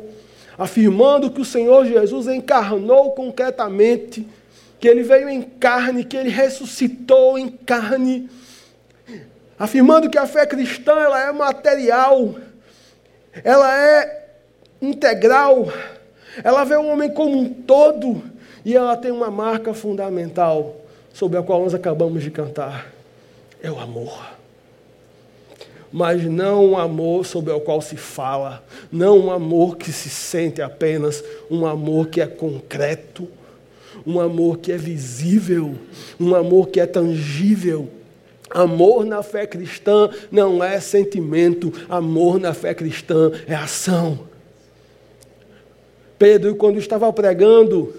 afirmando 0.58 1.32
que 1.32 1.42
o 1.42 1.46
Senhor 1.46 1.86
Jesus 1.88 2.28
encarnou 2.28 3.14
concretamente, 3.14 4.28
que 4.80 4.88
ele 4.88 5.02
veio 5.02 5.28
em 5.28 5.42
carne, 5.42 6.04
que 6.04 6.16
ele 6.16 6.30
ressuscitou 6.30 7.36
em 7.36 7.50
carne, 7.50 8.30
afirmando 9.58 10.08
que 10.08 10.20
a 10.20 10.28
fé 10.28 10.46
cristã 10.46 10.92
ela 10.92 11.20
é 11.20 11.32
material, 11.32 12.36
ela 13.44 13.76
é 13.76 14.28
integral, 14.80 15.74
ela 16.44 16.64
vê 16.64 16.76
o 16.76 16.86
homem 16.86 17.10
como 17.12 17.40
um 17.40 17.52
todo 17.52 18.22
e 18.64 18.76
ela 18.76 18.96
tem 18.96 19.10
uma 19.10 19.32
marca 19.32 19.74
fundamental 19.74 20.87
sobre 21.18 21.40
a 21.40 21.42
qual 21.42 21.64
nós 21.64 21.74
acabamos 21.74 22.22
de 22.22 22.30
cantar: 22.30 22.94
é 23.62 23.72
o 23.72 23.80
amor 23.80 24.38
mas 25.92 26.26
não 26.26 26.66
um 26.66 26.78
amor 26.78 27.26
sobre 27.26 27.52
o 27.54 27.62
qual 27.62 27.82
se 27.82 27.96
fala, 27.96 28.64
não 28.92 29.18
um 29.20 29.32
amor 29.32 29.78
que 29.78 29.92
se 29.92 30.10
sente 30.10 30.62
apenas, 30.62 31.24
um 31.50 31.66
amor 31.66 32.10
que 32.10 32.20
é 32.20 32.28
concreto, 32.28 33.28
um 34.06 34.20
amor 34.20 34.58
que 34.58 34.72
é 34.72 34.78
visível, 34.78 35.76
um 36.20 36.36
amor 36.36 36.68
que 36.68 36.80
é 36.80 36.86
tangível. 36.86 37.90
Amor 38.50 39.06
na 39.06 39.22
fé 39.24 39.46
cristã 39.46 40.10
não 40.32 40.64
é 40.64 40.80
sentimento, 40.80 41.74
amor 41.90 42.40
na 42.40 42.54
fé 42.54 42.74
cristã 42.74 43.32
é 43.48 43.56
ação. 43.56 44.20
Pedro, 46.18 46.56
quando 46.56 46.80
estava 46.80 47.12
pregando, 47.12 47.94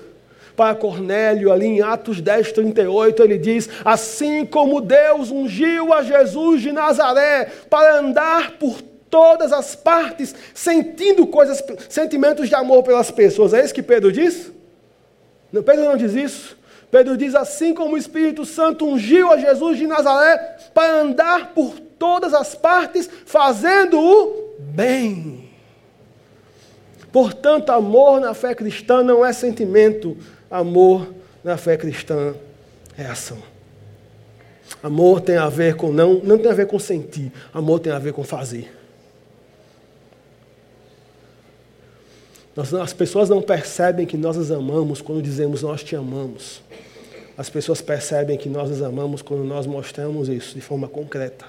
para 0.58 0.74
Cornélio, 0.74 1.52
ali 1.52 1.66
em 1.66 1.80
Atos 1.80 2.20
10, 2.20 2.50
38, 2.50 3.22
ele 3.22 3.38
diz: 3.38 3.70
Assim 3.84 4.44
como 4.44 4.80
Deus 4.80 5.30
ungiu 5.30 5.94
a 5.94 6.02
Jesus 6.02 6.60
de 6.60 6.72
Nazaré 6.72 7.48
para 7.70 8.00
andar 8.00 8.58
por 8.58 8.82
todas 9.08 9.52
as 9.52 9.76
partes, 9.76 10.34
sentindo 10.52 11.28
coisas, 11.28 11.62
sentimentos 11.88 12.48
de 12.48 12.56
amor 12.56 12.82
pelas 12.82 13.08
pessoas. 13.08 13.54
É 13.54 13.64
isso 13.64 13.72
que 13.72 13.84
Pedro 13.84 14.10
diz? 14.10 14.50
Não, 15.52 15.62
Pedro 15.62 15.84
não 15.84 15.96
diz 15.96 16.12
isso. 16.14 16.58
Pedro 16.90 17.16
diz 17.16 17.36
assim 17.36 17.72
como 17.72 17.94
o 17.94 17.98
Espírito 17.98 18.44
Santo 18.44 18.84
ungiu 18.84 19.30
a 19.30 19.36
Jesus 19.36 19.78
de 19.78 19.86
Nazaré 19.86 20.56
para 20.74 21.02
andar 21.02 21.52
por 21.54 21.78
todas 21.78 22.34
as 22.34 22.56
partes, 22.56 23.08
fazendo 23.24 24.00
o 24.00 24.54
bem. 24.58 25.48
Portanto, 27.12 27.70
amor 27.70 28.20
na 28.20 28.34
fé 28.34 28.56
cristã 28.56 29.04
não 29.04 29.24
é 29.24 29.32
sentimento, 29.32 30.16
Amor 30.50 31.12
na 31.44 31.56
fé 31.56 31.76
cristã 31.76 32.34
é 32.96 33.04
ação. 33.04 33.38
Amor 34.82 35.20
tem 35.20 35.36
a 35.36 35.48
ver 35.48 35.76
com 35.76 35.92
não, 35.92 36.14
não 36.14 36.38
tem 36.38 36.50
a 36.50 36.54
ver 36.54 36.66
com 36.66 36.78
sentir. 36.78 37.32
Amor 37.52 37.80
tem 37.80 37.92
a 37.92 37.98
ver 37.98 38.12
com 38.12 38.22
fazer. 38.22 38.74
As 42.82 42.92
pessoas 42.92 43.28
não 43.28 43.40
percebem 43.40 44.04
que 44.04 44.16
nós 44.16 44.36
as 44.36 44.50
amamos 44.50 45.00
quando 45.00 45.22
dizemos 45.22 45.62
nós 45.62 45.84
te 45.84 45.94
amamos. 45.94 46.60
As 47.36 47.48
pessoas 47.48 47.80
percebem 47.80 48.36
que 48.36 48.48
nós 48.48 48.68
as 48.68 48.82
amamos 48.82 49.22
quando 49.22 49.44
nós 49.44 49.64
mostramos 49.64 50.28
isso 50.28 50.56
de 50.56 50.60
forma 50.60 50.88
concreta. 50.88 51.46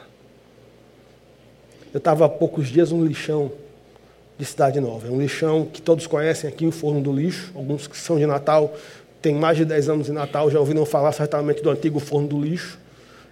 Eu 1.92 1.98
estava 1.98 2.26
há 2.26 2.30
poucos 2.30 2.68
dias 2.68 2.92
no 2.92 3.04
lixão 3.04 3.52
de 4.40 4.46
Cidade 4.46 4.80
Nova. 4.80 5.06
É 5.06 5.12
um 5.12 5.20
lixão 5.20 5.66
que 5.66 5.82
todos 5.82 6.08
conhecem 6.08 6.50
aqui, 6.50 6.66
o 6.66 6.72
Forno 6.72 7.02
do 7.02 7.12
Lixo. 7.12 7.52
Alguns 7.54 7.86
que 7.88 7.98
são 7.98 8.18
de 8.18 8.26
Natal, 8.26 8.74
têm 9.22 9.36
mais 9.36 9.58
de 9.58 9.66
10 9.66 9.90
anos 9.90 10.06
de 10.06 10.14
Natal, 10.14 10.50
já 10.50 10.58
ouviram 10.58 10.86
falar 10.86 11.12
certamente 11.12 11.62
do 11.62 11.70
antigo 11.70 12.00
Forno 12.00 12.30
do 12.30 12.42
Lixo. 12.42 12.80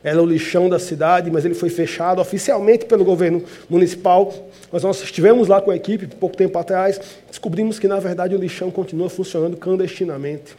Era 0.03 0.21
o 0.21 0.25
lixão 0.25 0.69
da 0.69 0.77
cidade, 0.77 1.31
mas 1.31 1.43
ele 1.43 1.55
foi 1.55 1.69
fechado 1.69 2.21
oficialmente 2.21 2.85
pelo 2.85 3.03
governo 3.03 3.43
municipal. 3.69 4.31
Mas 4.71 4.83
nós 4.83 5.01
estivemos 5.01 5.47
lá 5.47 5.59
com 5.59 5.71
a 5.71 5.75
equipe, 5.75 6.05
pouco 6.07 6.37
tempo 6.37 6.57
atrás, 6.59 6.99
descobrimos 7.27 7.79
que, 7.79 7.87
na 7.87 7.99
verdade, 7.99 8.35
o 8.35 8.37
lixão 8.37 8.69
continua 8.69 9.09
funcionando 9.09 9.57
clandestinamente. 9.57 10.55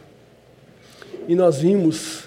E 1.27 1.35
nós 1.35 1.59
vimos 1.59 2.23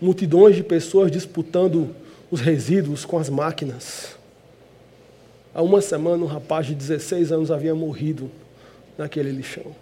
multidões 0.00 0.56
de 0.56 0.62
pessoas 0.62 1.10
disputando 1.10 1.94
os 2.30 2.40
resíduos 2.40 3.04
com 3.04 3.18
as 3.18 3.28
máquinas. 3.28 4.15
Há 5.56 5.62
uma 5.62 5.80
semana, 5.80 6.22
um 6.22 6.26
rapaz 6.26 6.66
de 6.66 6.74
16 6.74 7.32
anos 7.32 7.50
havia 7.50 7.74
morrido 7.74 8.30
naquele 8.98 9.30
lixão. 9.30 9.74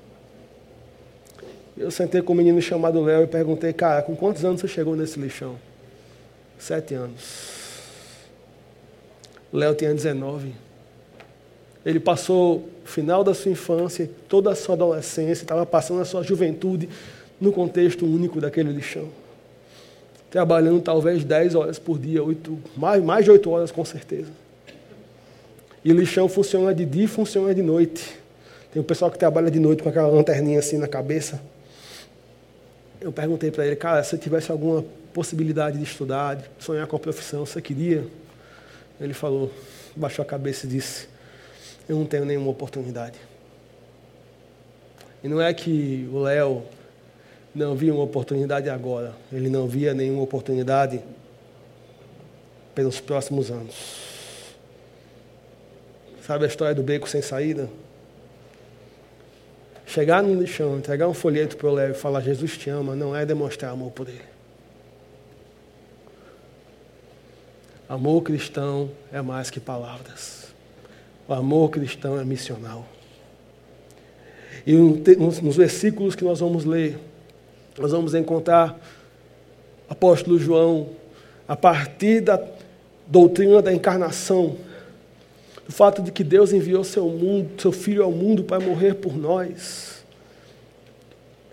Eu 1.77 1.91
sentei 1.91 2.23
com 2.23 2.33
um 2.33 2.37
menino 2.37 2.63
chamado 2.63 3.03
Léo 3.03 3.25
e 3.25 3.27
perguntei, 3.27 3.73
cara, 3.73 4.01
com 4.01 4.15
quantos 4.15 4.45
anos 4.45 4.61
você 4.61 4.69
chegou 4.69 4.95
nesse 4.95 5.19
lixão? 5.19 5.57
Sete 6.57 6.95
anos. 6.95 8.29
Léo 9.53 9.75
tinha 9.75 9.93
19. 9.93 10.55
Ele 11.85 11.99
passou 11.99 12.59
o 12.59 12.87
final 12.87 13.25
da 13.25 13.35
sua 13.35 13.51
infância, 13.51 14.09
toda 14.29 14.53
a 14.53 14.55
sua 14.55 14.77
adolescência, 14.77 15.43
estava 15.43 15.67
passando 15.67 16.01
a 16.01 16.05
sua 16.05 16.23
juventude 16.23 16.89
no 17.41 17.51
contexto 17.51 18.07
único 18.07 18.41
daquele 18.41 18.71
lixão. 18.71 19.09
Trabalhando 20.31 20.81
talvez 20.81 21.25
10 21.25 21.57
horas 21.57 21.81
por 21.81 21.99
dia, 21.99 22.23
8, 22.23 22.59
mais, 22.77 23.03
mais 23.03 23.25
de 23.25 23.33
8 23.33 23.51
horas 23.51 23.73
com 23.73 23.85
certeza. 23.85 24.44
E 25.85 25.93
o 25.93 25.95
lixão 25.95 26.29
funciona 26.29 26.75
de 26.75 26.87
dia 26.87 27.05
e 27.05 27.07
funciona 27.07 27.55
de 27.55 27.63
noite. 27.63 28.19
Tem 28.73 28.81
o 28.81 28.85
pessoal 28.85 29.11
que 29.11 29.19
trabalha 29.19 29.51
de 29.51 29.61
noite 29.61 29.83
com 29.83 29.89
aquela 29.89 30.09
lanterninha 30.09 30.59
assim 30.59 30.79
na 30.79 30.89
cabeça. 30.89 31.41
Eu 33.01 33.13
perguntei 33.13 33.51
para 33.51 33.67
ele, 33.67 33.77
cara, 33.77 34.03
se 34.03 34.17
tivesse 34.17 34.51
alguma 34.51 34.83
possibilidade 35.13 35.77
de 35.77 35.85
estudar, 35.85 36.37
de 36.37 36.45
sonhar 36.59 36.87
com 36.87 36.97
a 36.97 36.99
profissão, 36.99 37.45
você 37.45 37.61
queria? 37.61 38.05
Ele 38.99 39.13
falou, 39.13 39.53
baixou 39.95 40.23
a 40.23 40.27
cabeça 40.27 40.65
e 40.65 40.71
disse, 40.71 41.07
eu 41.87 41.97
não 41.97 42.07
tenho 42.07 42.25
nenhuma 42.25 42.51
oportunidade. 42.51 43.19
E 45.23 45.29
não 45.29 45.41
é 45.41 45.53
que 45.53 46.09
o 46.11 46.19
Léo 46.21 46.63
não 47.55 47.77
via 47.77 47.93
uma 47.93 48.03
oportunidade 48.03 48.71
agora, 48.71 49.15
ele 49.31 49.51
não 49.51 49.69
via 49.69 49.93
nenhuma 49.93 50.23
oportunidade 50.23 51.01
pelos 52.75 53.01
próximos 53.01 53.51
anos. 53.51 54.14
Sabe 56.27 56.45
a 56.45 56.49
história 56.49 56.75
do 56.75 56.83
beco 56.83 57.07
sem 57.07 57.21
saída? 57.21 57.69
Chegar 59.85 60.23
no 60.23 60.41
lixão, 60.41 60.79
entregar 60.79 61.07
um 61.07 61.13
folheto 61.13 61.55
para 61.55 61.69
o 61.69 61.73
Léo 61.73 61.91
e 61.91 61.95
falar 61.95 62.23
Jesus 62.23 62.57
te 62.57 62.71
ama, 62.71 62.97
não 62.97 63.15
é 63.15 63.27
demonstrar 63.27 63.73
amor 63.73 63.93
por 63.93 64.09
ele. 64.09 64.23
Amor 67.87 68.23
cristão 68.23 68.91
é 69.13 69.21
mais 69.21 69.51
que 69.51 69.61
palavras. 69.61 70.55
O 71.29 71.35
amor 71.35 71.69
cristão 71.69 72.19
é 72.19 72.25
missional. 72.25 72.87
E 74.67 74.73
nos 74.73 75.57
versículos 75.57 76.15
que 76.15 76.25
nós 76.25 76.41
vamos 76.41 76.65
ler, 76.65 76.99
nós 77.79 77.93
vamos 77.93 78.15
encontrar 78.15 78.81
apóstolo 79.91 80.39
João, 80.39 80.89
a 81.47 81.55
partir 81.55 82.23
da 82.23 82.43
doutrina 83.07 83.61
da 83.61 83.71
encarnação, 83.71 84.57
do 85.67 85.73
fato 85.73 86.03
de 86.03 86.13
que 86.13 86.23
Deus 86.23 86.53
enviou 86.53 86.85
seu, 86.85 87.09
mundo, 87.09 87.61
seu 87.61 87.73
Filho 87.73 88.05
ao 88.05 88.13
mundo 88.13 88.45
para 88.45 88.61
morrer 88.61 88.95
por 88.95 89.17
nós. 89.17 90.05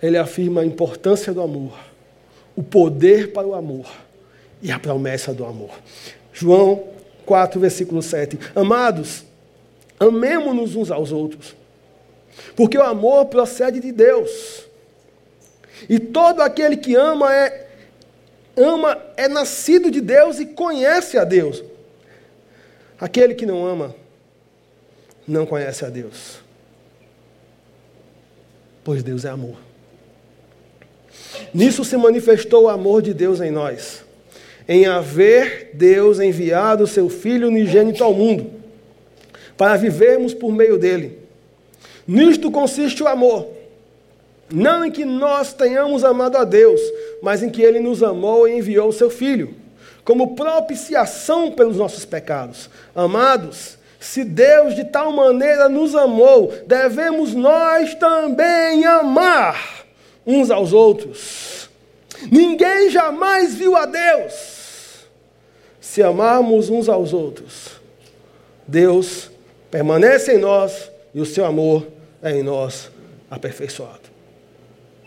Ele 0.01 0.18
afirma 0.18 0.62
a 0.62 0.65
importância 0.65 1.34
do 1.34 1.41
amor, 1.41 1.77
o 2.56 2.63
poder 2.63 3.32
para 3.32 3.48
o 3.48 3.53
amor 3.53 3.89
e 4.62 4.72
a 4.72 4.80
promessa 4.80 5.34
do 5.34 5.46
amor. 5.46 5.72
João 6.34 6.84
4, 7.25 7.60
versículo 7.60 8.01
7. 8.01 8.38
Amados, 8.56 9.24
amemo-nos 10.00 10.75
uns 10.75 10.91
aos 10.91 11.12
outros, 11.12 11.56
porque 12.56 12.77
o 12.77 12.84
amor 12.84 13.25
procede 13.25 13.80
de 13.80 13.91
Deus. 13.91 14.65
E 15.88 16.00
todo 16.00 16.41
aquele 16.41 16.77
que 16.77 16.96
ama 16.96 17.34
é 17.34 17.68
ama 18.58 19.01
é 19.15 19.27
nascido 19.27 19.89
de 19.89 20.01
Deus 20.01 20.39
e 20.39 20.46
conhece 20.46 21.18
a 21.18 21.24
Deus. 21.24 21.63
Aquele 23.00 23.34
que 23.34 23.46
não 23.46 23.65
ama 23.65 23.96
não 25.28 25.46
conhece 25.46 25.86
a 25.86 25.90
Deus. 25.90 26.40
Pois 28.84 29.04
Deus 29.04 29.25
é 29.25 29.30
amor. 29.30 29.58
Nisso 31.54 31.84
se 31.84 31.98
manifestou 31.98 32.63
o 32.63 32.70
amor 32.70 33.01
de 33.01 33.13
Deus 33.13 33.42
em 33.42 33.51
nós, 33.51 34.04
em 34.68 34.86
haver 34.86 35.72
Deus 35.74 36.20
enviado 36.20 36.84
o 36.84 36.88
seu 36.88 37.10
Filho 37.10 37.48
unigênito 37.48 38.04
ao 38.04 38.13
mundo, 38.13 38.51
para 39.58 39.78
vivermos 39.78 40.34
por 40.34 40.51
meio 40.51 40.78
dele. 40.78 41.20
Nisto 42.08 42.50
consiste 42.50 43.04
o 43.04 43.08
amor, 43.08 43.50
não 44.51 44.86
em 44.86 44.92
que 44.92 45.06
nós 45.06 45.54
tenhamos 45.54 46.04
amado 46.04 46.38
a 46.38 46.44
Deus, 46.44 46.82
mas 47.22 47.44
em 47.44 47.50
que 47.50 47.62
ele 47.62 47.80
nos 47.80 48.01
amou 48.01 48.48
e 48.48 48.58
enviou 48.58 48.90
o 48.90 48.94
seu 48.94 49.10
Filho, 49.10 49.54
como 50.04 50.36
propiciação 50.36 51.51
pelos 51.51 51.78
nossos 51.78 52.06
pecados. 52.06 52.70
Amados, 52.96 53.78
se 54.01 54.24
Deus 54.24 54.74
de 54.74 54.84
tal 54.84 55.12
maneira 55.12 55.70
nos 55.70 55.93
amou, 55.93 56.51
devemos 56.65 57.36
nós 57.36 57.93
também 57.93 58.84
amar 58.84 59.86
uns 60.25 60.50
aos 60.50 60.74
outros. 60.74 61.70
Ninguém 62.31 62.89
jamais 62.89 63.53
viu 63.53 63.77
a 63.77 63.86
Deus. 63.86 65.05
Se 65.79 66.01
amarmos 66.01 66.67
uns 66.67 66.89
aos 66.89 67.13
outros, 67.13 67.79
Deus 68.67 69.29
permanece 69.70 70.34
em 70.34 70.39
nós 70.39 70.89
e 71.13 71.22
o 71.22 71.25
seu 71.25 71.46
amor 71.46 71.86
é 72.24 72.31
em 72.31 72.41
nós 72.41 72.89
aperfeiçoado. 73.29 74.10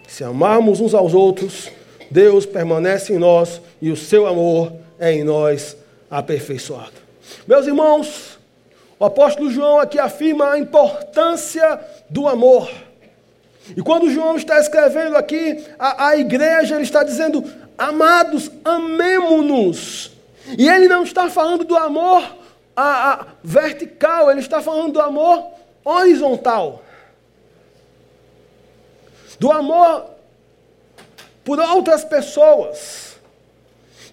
Se 0.07 0.23
amarmos 0.23 0.81
uns 0.81 0.95
aos 0.95 1.15
outros, 1.15 1.69
Deus 2.09 2.47
permanece 2.47 3.13
em 3.13 3.19
nós 3.19 3.61
e 3.83 3.91
o 3.91 3.97
seu 3.97 4.25
amor 4.25 4.73
é 5.01 5.13
em 5.13 5.25
nós 5.25 5.77
aperfeiçoado. 6.09 6.93
Meus 7.45 7.67
irmãos, 7.67 8.34
o 9.05 9.07
apóstolo 9.07 9.51
João 9.51 9.79
aqui 9.79 9.99
afirma 9.99 10.53
a 10.53 10.59
importância 10.59 11.79
do 12.09 12.27
amor. 12.27 12.71
E 13.77 13.83
quando 13.83 14.11
João 14.11 14.35
está 14.35 14.59
escrevendo 14.59 15.15
aqui 15.15 15.63
a, 15.79 16.09
a 16.09 16.17
igreja, 16.17 16.75
ele 16.75 16.85
está 16.85 17.03
dizendo: 17.03 17.45
Amados, 17.77 18.51
amemo-nos. 18.65 20.11
E 20.57 20.67
ele 20.67 20.89
não 20.89 21.03
está 21.03 21.29
falando 21.29 21.65
do 21.65 21.77
amor 21.77 22.25
a, 22.75 23.13
a, 23.13 23.27
vertical, 23.43 24.31
ele 24.31 24.41
está 24.41 24.63
falando 24.63 24.95
do 24.95 25.01
amor 25.03 25.49
horizontal. 25.85 26.83
Do 29.39 29.53
amor 29.53 30.07
por 31.45 31.61
outras 31.61 32.05
pessoas 32.05 33.14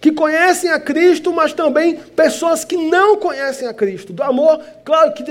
que 0.02 0.10
conhecem 0.10 0.68
a 0.68 0.80
Cristo, 0.80 1.32
mas 1.32 1.52
também 1.52 1.94
pessoas 1.94 2.64
que 2.64 2.76
não 2.76 3.16
conhecem 3.16 3.68
a 3.68 3.72
Cristo. 3.72 4.12
Do 4.12 4.24
amor, 4.24 4.60
claro, 4.84 5.12
que 5.12 5.22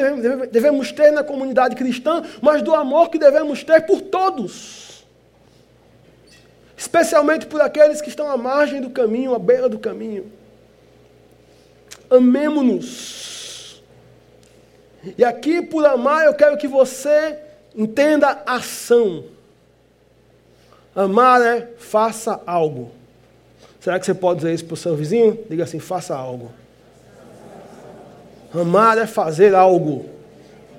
devemos 0.50 0.94
ter 0.94 1.12
na 1.12 1.26
comunidade 1.26 1.76
cristã, 1.76 2.24
mas 2.42 2.62
do 2.62 2.74
amor 2.74 3.10
que 3.10 3.20
devemos 3.20 3.66
ter 3.66 3.86
por 3.86 4.00
todos. 4.00 5.06
Especialmente 6.78 7.48
por 7.48 7.60
aqueles 7.60 8.02
que 8.02 8.08
estão 8.08 8.32
à 8.32 8.38
margem 8.38 8.80
do 8.80 8.90
caminho, 8.90 9.36
à 9.36 9.40
beira 9.40 9.68
do 9.68 9.78
caminho. 9.78 10.32
Amemo-nos. 12.10 13.84
E 15.18 15.26
aqui, 15.26 15.62
por 15.62 15.86
amar, 15.86 16.26
eu 16.26 16.34
quero 16.34 16.58
que 16.58 16.68
você 16.68 17.38
entenda 17.76 18.42
ação. 18.46 19.26
Amar 20.96 21.42
é 21.42 21.68
faça 21.78 22.42
algo. 22.48 23.01
Será 23.82 24.00
que 24.00 24.06
você 24.06 24.14
pode 24.14 24.42
dizer 24.42 24.54
isso 24.54 24.66
para 24.66 24.76
o 24.76 24.78
seu 24.78 24.96
vizinho? 24.96 25.44
Diga 25.50 25.64
assim: 25.64 25.80
faça 25.80 26.16
algo. 26.16 26.52
Amar 28.54 28.98
é 29.00 29.08
fazer 29.08 29.56
algo. 29.56 30.08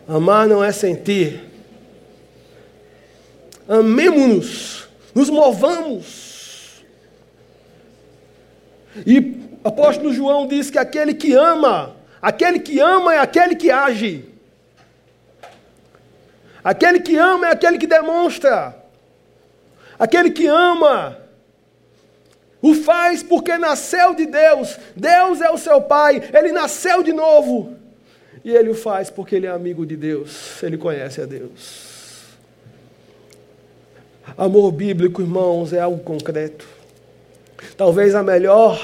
Amar 0.07 0.47
não 0.47 0.63
é 0.63 0.71
sentir. 0.71 1.43
Amemos-nos, 3.69 4.89
nos 5.15 5.29
movamos. 5.29 6.85
E 9.05 9.41
apóstolo 9.65 10.13
João 10.13 10.47
diz 10.47 10.71
que 10.71 10.79
aquele 10.79 11.15
que 11.15 11.33
ama, 11.33 11.97
aquele 12.21 12.61
que 12.61 12.79
ama 12.79 13.15
é 13.15 13.19
aquele 13.19 13.57
que 13.57 13.71
age. 13.71 14.27
Aquele 16.63 17.01
que 17.01 17.17
ama 17.17 17.49
é 17.49 17.53
aquele 17.53 17.79
que 17.79 17.87
demonstra. 17.87 18.77
Aquele 19.99 20.31
que 20.31 20.47
ama 20.47 21.22
o 22.63 22.75
faz 22.75 23.25
porque 23.25 23.59
nasceu 23.59 24.15
de 24.15 24.25
Deus. 24.25 24.79
Deus 24.95 25.41
é 25.41 25.51
o 25.51 25.59
seu 25.59 25.81
Pai. 25.83 26.23
Ele 26.33 26.53
nasceu 26.53 27.03
de 27.03 27.13
novo. 27.13 27.75
E 28.45 28.53
ele 28.53 28.71
o 28.71 28.75
faz 28.75 29.11
porque 29.11 29.35
ele 29.35 29.47
é 29.47 29.51
amigo 29.51 29.85
de 29.85 29.97
Deus. 29.97 30.63
Ele 30.63 30.79
conhece 30.79 31.21
a 31.21 31.27
Deus. 31.27 31.93
Amor 34.39 34.71
bíblico, 34.71 35.21
irmãos, 35.21 35.73
é 35.73 35.81
algo 35.81 35.99
concreto. 35.99 36.65
Talvez 37.77 38.15
a 38.15 38.23
melhor 38.23 38.81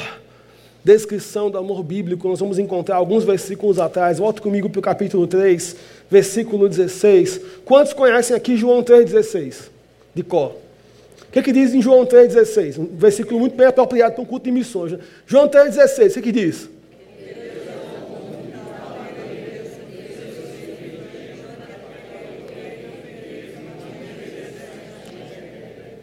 descrição 0.83 1.51
do 1.51 1.59
amor 1.59 1.83
bíblico 1.83 2.29
nós 2.29 2.41
vamos 2.41 2.59
encontrar 2.59 2.97
alguns 2.97 3.23
versículos 3.23 3.79
atrás. 3.79 4.19
Volta 4.19 4.43
comigo 4.43 4.69
para 4.69 4.81
o 4.81 4.83
capítulo 4.83 5.27
3, 5.27 5.77
versículo 6.11 6.69
16. 6.69 7.41
Quantos 7.65 7.93
conhecem 7.93 8.37
aqui 8.37 8.57
João 8.57 8.83
3,16? 8.83 9.69
De 10.15 10.25
cor. 10.25 10.68
O 11.23 11.31
que, 11.31 11.43
que 11.43 11.53
diz 11.53 11.75
em 11.75 11.83
João 11.83 12.07
3,16? 12.07 12.79
Um 12.79 12.97
versículo 12.97 13.41
muito 13.41 13.57
bem 13.57 13.67
apropriado 13.67 14.15
para 14.15 14.23
um 14.23 14.27
culto 14.27 14.45
de 14.45 14.53
missões. 14.53 14.99
João 15.27 15.49
3,16, 15.49 16.11
o 16.11 16.15
que, 16.15 16.23
que 16.23 16.33
diz? 16.33 16.69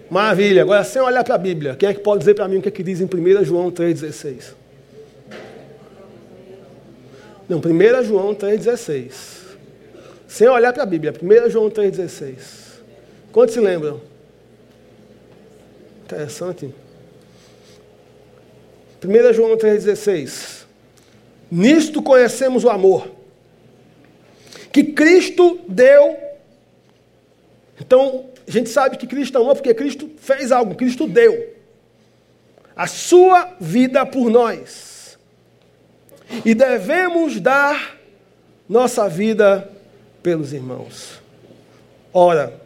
Maravilha. 0.10 0.62
Agora, 0.62 0.84
sem 0.84 1.02
olhar 1.02 1.24
para 1.24 1.36
a 1.36 1.38
Bíblia, 1.38 1.76
quem 1.76 1.90
é 1.90 1.94
que 1.94 2.00
pode 2.00 2.20
dizer 2.20 2.36
para 2.36 2.48
mim 2.48 2.58
o 2.58 2.62
que, 2.62 2.70
é 2.70 2.72
que 2.72 2.84
diz 2.84 3.02
em 3.02 3.06
1 3.06 3.44
João 3.44 3.72
3,16? 3.72 4.54
Não, 7.50 7.58
1 7.58 8.04
João 8.04 8.34
3,16. 8.34 9.12
Sem 10.28 10.48
olhar 10.48 10.74
para 10.74 10.84
a 10.84 10.86
Bíblia, 10.86 11.14
1 11.14 11.50
João 11.50 11.70
3,16. 11.70 12.36
Quantos 13.32 13.54
se 13.54 13.60
lembram? 13.60 14.15
Interessante. 16.06 16.74
1 19.04 19.34
João 19.34 19.58
3,16. 19.58 20.66
Nisto 21.52 22.02
conhecemos 22.02 22.64
o 22.64 22.70
amor. 22.70 23.10
Que 24.72 24.84
Cristo 24.84 25.60
deu. 25.68 26.16
Então, 27.80 28.30
a 28.48 28.52
gente 28.52 28.70
sabe 28.70 28.98
que 28.98 29.08
Cristo 29.08 29.38
amou 29.38 29.56
porque 29.56 29.74
Cristo 29.74 30.10
fez 30.18 30.52
algo, 30.52 30.76
Cristo 30.76 31.08
deu. 31.08 31.56
A 32.76 32.86
sua 32.86 33.56
vida 33.60 34.06
por 34.06 34.30
nós. 34.30 35.18
E 36.44 36.54
devemos 36.54 37.40
dar 37.40 37.98
nossa 38.70 39.10
vida 39.10 39.72
pelos 40.22 40.54
irmãos. 40.54 41.22
Ora, 42.14 42.65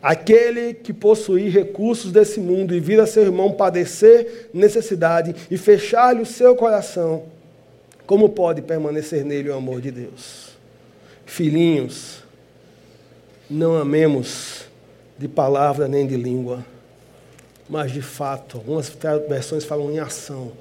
Aquele 0.00 0.74
que 0.74 0.92
possuir 0.92 1.52
recursos 1.52 2.12
desse 2.12 2.40
mundo 2.40 2.74
e 2.74 2.80
vir 2.80 3.00
a 3.00 3.06
seu 3.06 3.24
irmão 3.24 3.52
padecer 3.52 4.48
necessidade 4.52 5.34
e 5.50 5.56
fechar-lhe 5.56 6.22
o 6.22 6.26
seu 6.26 6.54
coração, 6.54 7.24
como 8.06 8.28
pode 8.28 8.62
permanecer 8.62 9.24
nele 9.24 9.50
o 9.50 9.54
amor 9.54 9.80
de 9.80 9.90
Deus? 9.90 10.56
Filhinhos, 11.26 12.22
não 13.50 13.76
amemos 13.76 14.64
de 15.18 15.26
palavra 15.28 15.88
nem 15.88 16.06
de 16.06 16.16
língua, 16.16 16.64
mas 17.68 17.92
de 17.92 18.00
fato. 18.00 18.58
Algumas 18.58 18.88
versões 19.28 19.64
falam 19.64 19.90
em 19.90 19.98
ação 19.98 20.52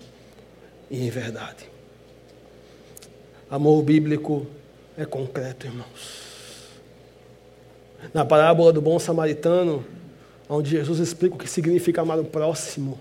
e 0.89 1.05
em 1.05 1.09
verdade. 1.09 1.69
Amor 3.49 3.81
bíblico 3.81 4.45
é 4.97 5.05
concreto, 5.05 5.67
irmãos. 5.67 6.26
Na 8.13 8.23
parábola 8.23 8.71
do 8.71 8.81
bom 8.81 8.99
samaritano, 8.99 9.83
onde 10.49 10.71
Jesus 10.71 10.99
explica 10.99 11.35
o 11.35 11.37
que 11.37 11.49
significa 11.49 12.01
amar 12.01 12.19
o 12.19 12.23
próximo, 12.23 12.97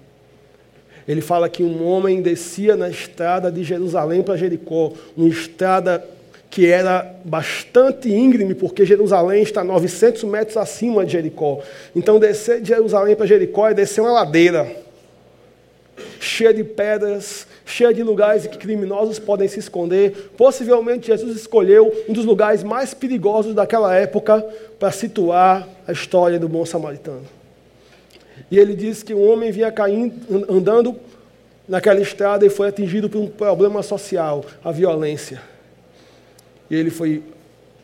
ele 1.07 1.21
fala 1.21 1.49
que 1.49 1.63
um 1.63 1.87
homem 1.87 2.21
descia 2.21 2.77
na 2.77 2.89
estrada 2.89 3.51
de 3.51 3.63
Jerusalém 3.63 4.23
para 4.23 4.37
Jericó, 4.37 4.93
uma 5.17 5.29
estrada 5.29 6.05
que 6.51 6.67
era 6.67 7.15
bastante 7.25 8.09
íngreme, 8.11 8.55
porque 8.55 8.85
Jerusalém 8.85 9.43
está 9.43 9.63
900 9.63 10.25
metros 10.25 10.57
acima 10.57 11.05
de 11.05 11.13
Jericó. 11.13 11.61
Então, 11.95 12.19
descer 12.19 12.61
de 12.61 12.69
Jerusalém 12.69 13.15
para 13.15 13.27
Jericó 13.27 13.69
é 13.69 13.75
descer 13.75 14.01
uma 14.01 14.13
ladeira, 14.13 14.75
cheia 16.19 16.53
de 16.53 16.65
pedras, 16.65 17.47
cheia 17.67 17.93
de 17.93 18.03
lugares 18.03 18.47
em 18.47 18.49
que 18.49 18.57
criminosos 18.57 19.19
podem 19.19 19.49
se 19.49 19.59
esconder. 19.59 20.31
Possivelmente 20.37 21.09
Jesus 21.09 21.37
escolheu 21.37 21.93
um 22.09 22.13
dos 22.13 22.25
lugares 22.25 22.63
mais 22.63 22.95
perigosos 22.95 23.55
daquela 23.55 23.95
época 23.95 24.41
para 24.79 24.93
situar 24.93 25.69
a 25.87 25.93
história 25.93 26.39
do 26.39 26.49
bom 26.49 26.65
samaritano. 26.65 27.25
E 28.51 28.59
ele 28.59 28.75
diz 28.75 29.03
que 29.03 29.13
um 29.13 29.29
homem 29.29 29.51
vinha 29.51 29.73
caindo, 29.73 30.15
andando 30.49 30.95
naquela 31.69 32.01
estrada 32.01 32.47
e 32.47 32.49
foi 32.49 32.69
atingido 32.69 33.11
por 33.11 33.19
um 33.19 33.27
problema 33.27 33.83
social, 33.83 34.45
a 34.63 34.71
violência. 34.71 35.43
E 36.71 36.77
ele 36.77 36.91
foi 36.91 37.23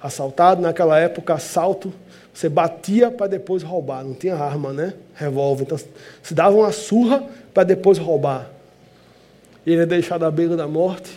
assaltado, 0.00 0.62
naquela 0.62 0.98
época, 0.98 1.34
assalto, 1.34 1.92
você 2.32 2.48
batia 2.48 3.10
para 3.10 3.26
depois 3.26 3.62
roubar, 3.62 4.04
não 4.04 4.14
tinha 4.14 4.36
arma, 4.36 4.72
né? 4.72 4.94
Revólver. 5.14 5.64
Então, 5.64 5.78
se 6.22 6.34
dava 6.34 6.56
uma 6.56 6.72
surra 6.72 7.24
para 7.52 7.64
depois 7.64 7.98
roubar. 7.98 8.51
Ele 9.66 9.82
é 9.82 9.86
deixado 9.86 10.24
à 10.24 10.30
beira 10.30 10.56
da 10.56 10.66
morte 10.66 11.10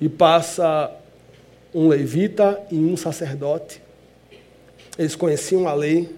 e 0.00 0.08
passa 0.08 0.90
um 1.74 1.88
levita 1.88 2.60
e 2.70 2.76
um 2.76 2.96
sacerdote. 2.96 3.80
Eles 4.98 5.14
conheciam 5.14 5.68
a 5.68 5.74
lei 5.74 6.08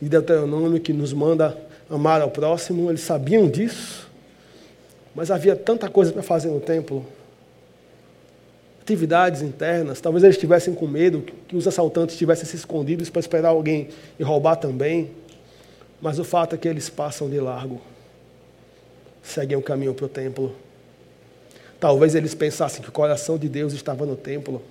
de 0.00 0.08
Deuteronômio 0.08 0.80
que 0.80 0.92
nos 0.92 1.12
manda 1.12 1.56
amar 1.88 2.20
ao 2.20 2.30
próximo, 2.30 2.90
eles 2.90 3.00
sabiam 3.00 3.48
disso, 3.48 4.10
mas 5.14 5.30
havia 5.30 5.54
tanta 5.54 5.88
coisa 5.88 6.12
para 6.12 6.22
fazer 6.22 6.48
no 6.48 6.60
templo. 6.60 7.04
Atividades 8.80 9.42
internas, 9.42 10.00
talvez 10.00 10.22
eles 10.22 10.36
estivessem 10.36 10.74
com 10.74 10.86
medo 10.86 11.24
que 11.48 11.56
os 11.56 11.66
assaltantes 11.66 12.16
tivessem 12.16 12.44
se 12.44 12.56
escondidos 12.56 13.10
para 13.10 13.20
esperar 13.20 13.48
alguém 13.48 13.88
e 14.18 14.22
roubar 14.22 14.56
também. 14.56 15.10
Mas 16.00 16.18
o 16.18 16.24
fato 16.24 16.54
é 16.54 16.58
que 16.58 16.68
eles 16.68 16.88
passam 16.88 17.28
de 17.28 17.40
largo, 17.40 17.80
seguem 19.26 19.56
o 19.56 19.62
caminho 19.62 19.92
para 19.92 20.06
o 20.06 20.08
templo. 20.08 20.54
Talvez 21.78 22.14
eles 22.14 22.34
pensassem 22.34 22.82
que 22.82 22.88
o 22.88 22.92
coração 22.92 23.36
de 23.36 23.48
Deus 23.48 23.72
estava 23.72 24.06
no 24.06 24.16
templo, 24.16 24.62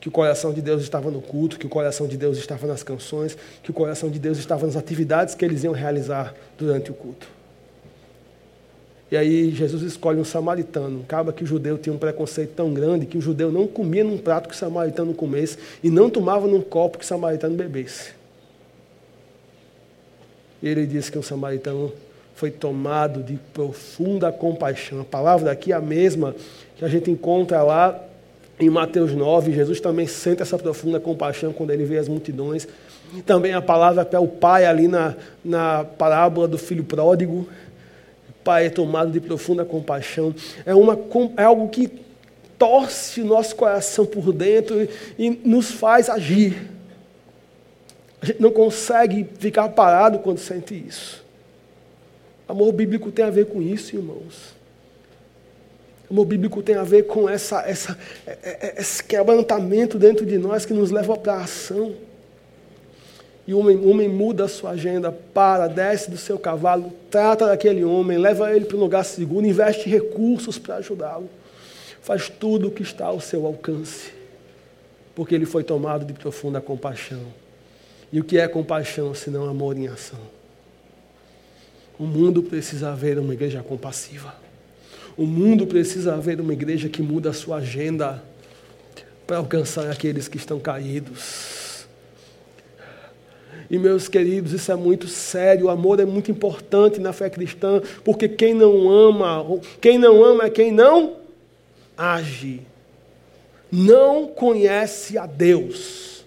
que 0.00 0.08
o 0.08 0.12
coração 0.12 0.52
de 0.52 0.62
Deus 0.62 0.82
estava 0.82 1.10
no 1.10 1.20
culto, 1.20 1.58
que 1.58 1.66
o 1.66 1.68
coração 1.68 2.06
de 2.06 2.16
Deus 2.16 2.38
estava 2.38 2.66
nas 2.66 2.82
canções, 2.82 3.36
que 3.62 3.70
o 3.70 3.74
coração 3.74 4.08
de 4.08 4.18
Deus 4.18 4.38
estava 4.38 4.66
nas 4.66 4.76
atividades 4.76 5.34
que 5.34 5.44
eles 5.44 5.64
iam 5.64 5.72
realizar 5.72 6.34
durante 6.56 6.90
o 6.90 6.94
culto. 6.94 7.26
E 9.10 9.16
aí 9.16 9.50
Jesus 9.50 9.82
escolhe 9.82 10.20
um 10.20 10.24
samaritano. 10.24 11.00
Acaba 11.00 11.32
que 11.32 11.42
o 11.42 11.46
judeu 11.46 11.76
tinha 11.76 11.92
um 11.92 11.98
preconceito 11.98 12.52
tão 12.54 12.72
grande 12.72 13.06
que 13.06 13.18
o 13.18 13.20
judeu 13.20 13.50
não 13.50 13.66
comia 13.66 14.04
num 14.04 14.16
prato 14.16 14.48
que 14.48 14.54
o 14.54 14.58
samaritano 14.58 15.12
comesse 15.12 15.58
e 15.82 15.90
não 15.90 16.08
tomava 16.08 16.46
num 16.46 16.60
copo 16.60 16.96
que 16.96 17.04
o 17.04 17.06
samaritano 17.06 17.56
bebesse. 17.56 18.12
E 20.62 20.68
ele 20.68 20.86
diz 20.86 21.10
que 21.10 21.18
o 21.18 21.22
samaritano 21.22 21.92
foi 22.40 22.50
tomado 22.50 23.22
de 23.22 23.34
profunda 23.52 24.32
compaixão. 24.32 25.02
A 25.02 25.04
palavra 25.04 25.52
aqui 25.52 25.72
é 25.72 25.74
a 25.74 25.80
mesma 25.80 26.34
que 26.74 26.82
a 26.82 26.88
gente 26.88 27.10
encontra 27.10 27.62
lá 27.62 28.02
em 28.58 28.70
Mateus 28.70 29.12
9. 29.12 29.52
Jesus 29.52 29.78
também 29.78 30.06
sente 30.06 30.40
essa 30.40 30.56
profunda 30.56 30.98
compaixão 30.98 31.52
quando 31.52 31.70
ele 31.70 31.84
vê 31.84 31.98
as 31.98 32.08
multidões. 32.08 32.66
Também 33.26 33.52
a 33.52 33.60
palavra 33.60 34.06
para 34.06 34.22
o 34.22 34.26
pai 34.26 34.64
ali 34.64 34.88
na, 34.88 35.14
na 35.44 35.84
parábola 35.84 36.48
do 36.48 36.56
filho 36.56 36.82
pródigo. 36.82 37.46
Pai 38.42 38.68
é 38.68 38.70
tomado 38.70 39.12
de 39.12 39.20
profunda 39.20 39.62
compaixão. 39.62 40.34
É, 40.64 40.74
uma, 40.74 40.98
é 41.36 41.44
algo 41.44 41.68
que 41.68 41.92
torce 42.58 43.20
o 43.20 43.26
nosso 43.26 43.54
coração 43.54 44.06
por 44.06 44.32
dentro 44.32 44.88
e 45.18 45.28
nos 45.44 45.72
faz 45.72 46.08
agir. 46.08 46.70
A 48.22 48.24
gente 48.24 48.40
não 48.40 48.50
consegue 48.50 49.28
ficar 49.38 49.68
parado 49.68 50.20
quando 50.20 50.38
sente 50.38 50.74
isso. 50.74 51.28
Amor 52.50 52.72
bíblico 52.72 53.12
tem 53.12 53.24
a 53.24 53.30
ver 53.30 53.46
com 53.46 53.62
isso, 53.62 53.94
irmãos. 53.94 54.56
Amor 56.10 56.24
bíblico 56.24 56.60
tem 56.60 56.74
a 56.74 56.82
ver 56.82 57.04
com 57.04 57.28
essa, 57.28 57.62
essa, 57.62 57.96
é, 58.26 58.38
é, 58.42 58.74
esse 58.76 59.04
quebrantamento 59.04 59.96
dentro 59.96 60.26
de 60.26 60.36
nós 60.36 60.66
que 60.66 60.72
nos 60.72 60.90
leva 60.90 61.16
para 61.16 61.34
a 61.34 61.44
ação. 61.44 61.94
E 63.46 63.54
o 63.54 63.60
homem, 63.60 63.76
o 63.76 63.88
homem 63.88 64.08
muda 64.08 64.46
a 64.46 64.48
sua 64.48 64.70
agenda, 64.70 65.12
para, 65.12 65.68
desce 65.68 66.10
do 66.10 66.16
seu 66.16 66.40
cavalo, 66.40 66.92
trata 67.08 67.46
daquele 67.46 67.84
homem, 67.84 68.18
leva 68.18 68.52
ele 68.52 68.64
para 68.64 68.76
um 68.76 68.80
lugar 68.80 69.04
seguro, 69.04 69.46
investe 69.46 69.88
recursos 69.88 70.58
para 70.58 70.76
ajudá-lo. 70.76 71.30
Faz 72.02 72.28
tudo 72.28 72.66
o 72.66 72.70
que 72.72 72.82
está 72.82 73.06
ao 73.06 73.20
seu 73.20 73.46
alcance, 73.46 74.12
porque 75.14 75.36
ele 75.36 75.46
foi 75.46 75.62
tomado 75.62 76.04
de 76.04 76.14
profunda 76.14 76.60
compaixão. 76.60 77.22
E 78.12 78.18
o 78.18 78.24
que 78.24 78.38
é 78.38 78.48
compaixão 78.48 79.14
senão 79.14 79.48
amor 79.48 79.78
em 79.78 79.86
ação? 79.86 80.39
O 82.00 82.04
mundo 82.04 82.42
precisa 82.42 82.92
ver 82.96 83.16
uma 83.20 83.34
igreja 83.34 83.62
compassiva. 83.62 84.34
O 85.16 85.24
mundo 85.24 85.66
precisa 85.66 86.16
ver 86.16 86.40
uma 86.40 86.52
igreja 86.52 86.88
que 86.88 87.02
muda 87.02 87.30
a 87.30 87.32
sua 87.32 87.58
agenda 87.58 88.20
para 89.26 89.36
alcançar 89.36 89.88
aqueles 89.88 90.26
que 90.26 90.36
estão 90.36 90.58
caídos 90.58 91.60
e 93.70 93.78
meus 93.78 94.08
queridos, 94.08 94.52
isso 94.52 94.72
é 94.72 94.74
muito 94.74 95.06
sério. 95.06 95.66
O 95.66 95.70
amor 95.70 96.00
é 96.00 96.04
muito 96.04 96.28
importante 96.28 96.98
na 96.98 97.12
fé 97.12 97.30
cristã, 97.30 97.80
porque 98.04 98.28
quem 98.28 98.52
não 98.52 98.90
ama, 98.90 99.46
quem 99.80 99.96
não 99.96 100.24
ama 100.24 100.46
é 100.46 100.50
quem 100.50 100.72
não 100.72 101.18
age. 101.96 102.62
Não 103.70 104.26
conhece 104.26 105.16
a 105.16 105.24
Deus, 105.26 106.24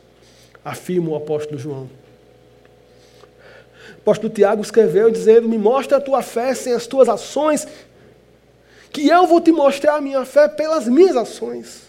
afirma 0.64 1.10
o 1.10 1.16
apóstolo 1.16 1.60
João. 1.60 1.90
Apóstolo 4.04 4.34
Tiago 4.34 4.62
escreveu 4.62 5.10
dizendo: 5.10 5.48
Me 5.48 5.58
mostra 5.58 5.98
a 5.98 6.02
tua 6.02 6.22
fé 6.22 6.54
sem 6.54 6.74
as 6.74 6.86
tuas 6.86 7.08
ações, 7.08 7.66
que 8.92 9.08
eu 9.08 9.26
vou 9.26 9.39
te 9.39 9.50
mostrar 9.50 9.96
a 9.96 10.02
minha 10.02 10.26
fé 10.26 10.50
pelas 10.50 10.88
minhas 10.89 11.16
ações. 11.16 11.84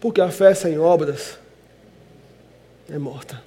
Porque 0.00 0.20
a 0.20 0.28
fé 0.28 0.54
sem 0.54 0.76
obras 0.76 1.38
é 2.90 2.98
morta. 2.98 3.40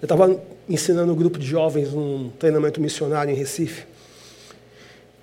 Eu 0.00 0.06
estava 0.06 0.40
ensinando 0.66 1.12
um 1.12 1.16
grupo 1.16 1.38
de 1.38 1.46
jovens 1.46 1.92
num 1.92 2.30
treinamento 2.38 2.80
missionário 2.80 3.32
em 3.32 3.36
Recife. 3.36 3.86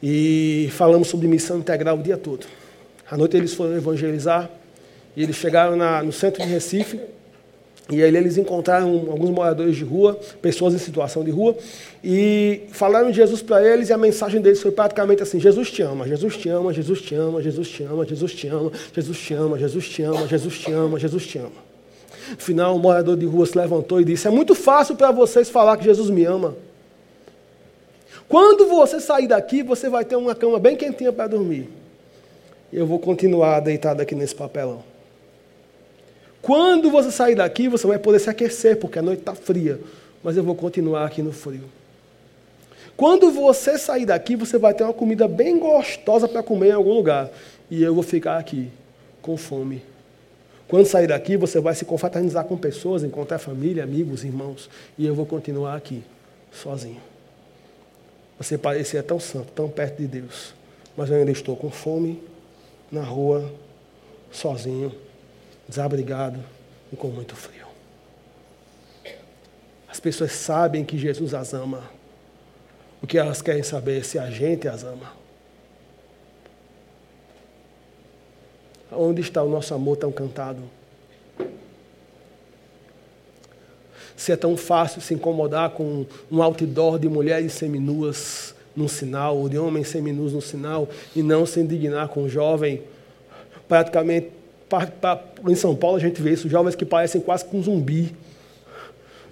E 0.04 0.70
falamos 0.72 1.08
sobre 1.08 1.28
missão 1.28 1.58
integral 1.60 1.98
o 1.98 2.04
dia 2.04 2.18
todo. 2.18 2.46
À 3.10 3.18
noite 3.18 3.38
eles 3.38 3.54
foram 3.56 3.76
evangelizar. 3.76 4.50
E 5.16 5.24
eles 5.24 5.36
chegaram 5.36 5.76
na, 5.76 6.02
no 6.02 6.12
centro 6.12 6.42
de 6.42 6.48
Recife. 6.48 7.00
E 7.90 8.02
aí 8.02 8.16
eles 8.16 8.38
encontraram 8.38 8.88
alguns 9.10 9.30
moradores 9.30 9.76
de 9.76 9.84
rua, 9.84 10.18
pessoas 10.42 10.74
em 10.74 10.78
situação 10.78 11.26
de 11.26 11.32
rua, 11.32 11.58
e 12.02 12.62
falaram 12.72 13.12
de 13.12 13.18
Jesus 13.18 13.42
para 13.42 13.68
eles 13.68 13.90
e 13.90 13.94
a 13.94 13.98
mensagem 13.98 14.40
deles 14.40 14.62
foi 14.62 14.72
praticamente 14.72 15.22
assim: 15.22 15.40
Jesus 15.40 15.70
te 15.70 15.82
ama, 15.82 16.08
Jesus 16.08 16.38
te 16.38 16.48
ama, 16.48 16.72
Jesus 16.74 17.02
te 17.02 17.16
ama, 17.16 17.42
Jesus 17.42 17.68
te 17.68 17.84
ama, 17.84 18.06
Jesus 18.06 18.32
te 18.34 18.48
ama, 18.48 18.72
Jesus 18.94 19.20
te 19.20 19.34
ama, 19.34 19.58
Jesus 19.58 19.90
te 19.90 20.04
ama, 20.04 20.28
Jesus 20.28 20.60
te 20.60 20.72
ama, 20.72 21.00
Jesus 21.00 21.28
te 21.28 21.38
ama. 21.40 21.72
No 22.30 22.38
final, 22.38 22.76
o 22.76 22.80
morador 22.80 23.18
de 23.18 23.26
rua 23.26 23.46
se 23.46 23.58
levantou 23.58 24.00
e 24.00 24.06
disse: 24.06 24.26
É 24.26 24.32
muito 24.32 24.56
fácil 24.56 24.96
para 24.96 25.12
vocês 25.12 25.50
falar 25.50 25.76
que 25.76 25.84
Jesus 25.84 26.10
me 26.10 26.24
ama. 26.24 26.56
Quando 28.30 28.68
você 28.68 29.02
sair 29.02 29.28
daqui, 29.28 29.64
você 29.64 29.90
vai 29.90 30.06
ter 30.06 30.16
uma 30.16 30.34
cama 30.34 30.58
bem 30.58 30.78
quentinha 30.78 31.12
para 31.12 31.28
dormir. 31.28 31.68
Eu 32.72 32.86
vou 32.86 33.00
continuar 33.00 33.60
deitado 33.60 34.00
aqui 34.00 34.16
nesse 34.16 34.34
papelão. 34.34 34.91
Quando 36.42 36.90
você 36.90 37.12
sair 37.12 37.36
daqui, 37.36 37.68
você 37.68 37.86
vai 37.86 38.00
poder 38.00 38.20
se 38.20 38.30
aquecer, 38.30 38.78
porque 38.78 38.98
a 38.98 39.02
noite 39.02 39.20
está 39.20 39.36
fria. 39.36 39.80
Mas 40.24 40.38
eu 40.38 40.44
vou 40.44 40.56
continuar 40.56 41.06
aqui 41.06 41.22
no 41.22 41.32
frio. 41.32 41.64
Quando 42.98 43.32
você 43.32 43.78
sair 43.78 44.06
daqui, 44.06 44.36
você 44.36 44.58
vai 44.58 44.74
ter 44.74 44.84
uma 44.84 44.94
comida 44.94 45.28
bem 45.28 45.60
gostosa 45.60 46.28
para 46.28 46.42
comer 46.42 46.70
em 46.70 46.74
algum 46.74 46.94
lugar. 46.94 47.30
E 47.70 47.84
eu 47.84 47.94
vou 47.94 48.04
ficar 48.04 48.38
aqui, 48.38 48.70
com 49.22 49.38
fome. 49.38 49.84
Quando 50.68 50.86
sair 50.86 51.08
daqui, 51.08 51.38
você 51.38 51.60
vai 51.60 51.76
se 51.76 51.86
confraternizar 51.86 52.46
com 52.46 52.58
pessoas, 52.58 53.04
encontrar 53.04 53.38
família, 53.38 53.84
amigos, 53.84 54.24
irmãos. 54.24 54.70
E 54.98 55.06
eu 55.06 55.14
vou 55.14 55.26
continuar 55.26 55.76
aqui, 55.76 56.04
sozinho. 56.52 57.02
Você 58.38 58.58
parecia 58.58 59.04
tão 59.04 59.20
santo, 59.20 59.52
tão 59.54 59.70
perto 59.70 59.98
de 59.98 60.08
Deus. 60.08 60.56
Mas 60.98 61.10
eu 61.10 61.18
ainda 61.18 61.32
estou 61.32 61.56
com 61.56 61.70
fome, 61.70 62.22
na 62.92 63.04
rua, 63.04 63.52
sozinho 64.32 64.92
desabrigado 65.72 66.38
e 66.92 66.98
com 66.98 67.08
muito 67.08 67.34
frio. 67.34 67.66
As 69.88 70.02
pessoas 70.02 70.34
sabem 70.34 70.84
que 70.84 70.98
Jesus 70.98 71.34
as 71.34 71.54
ama. 71.54 71.90
O 73.02 73.08
que 73.08 73.18
elas 73.18 73.42
querem 73.42 73.64
saber 73.64 74.00
é 74.00 74.04
se 74.04 74.20
a 74.20 74.30
gente 74.30 74.68
as 74.68 74.84
ama. 74.84 75.14
Onde 78.92 79.22
está 79.22 79.42
o 79.42 79.50
nosso 79.50 79.74
amor 79.74 79.96
tão 79.96 80.12
cantado? 80.12 80.62
Se 84.18 84.34
é 84.34 84.36
tão 84.36 84.58
fácil 84.58 85.02
se 85.02 85.14
incomodar 85.14 85.70
com 85.72 86.06
um 86.30 86.44
outdoor 86.44 87.00
de 87.00 87.08
mulheres 87.08 87.54
seminuas 87.54 88.54
num 88.76 88.90
sinal, 88.90 89.38
ou 89.38 89.48
de 89.48 89.58
homens 89.58 89.88
seminus 89.88 90.34
no 90.34 90.42
sinal, 90.42 90.88
e 91.16 91.24
não 91.24 91.46
se 91.46 91.62
indignar 91.62 92.10
com 92.10 92.24
um 92.24 92.30
jovem 92.30 92.84
praticamente 93.68 94.41
em 95.48 95.56
São 95.56 95.76
Paulo 95.76 95.98
a 95.98 96.00
gente 96.00 96.22
vê 96.22 96.32
isso, 96.32 96.50
jovens 96.50 96.76
que 96.76 96.86
parecem 96.86 97.20
quase 97.20 97.46
com 97.46 97.58
um 97.58 97.64
zumbi 97.64 98.16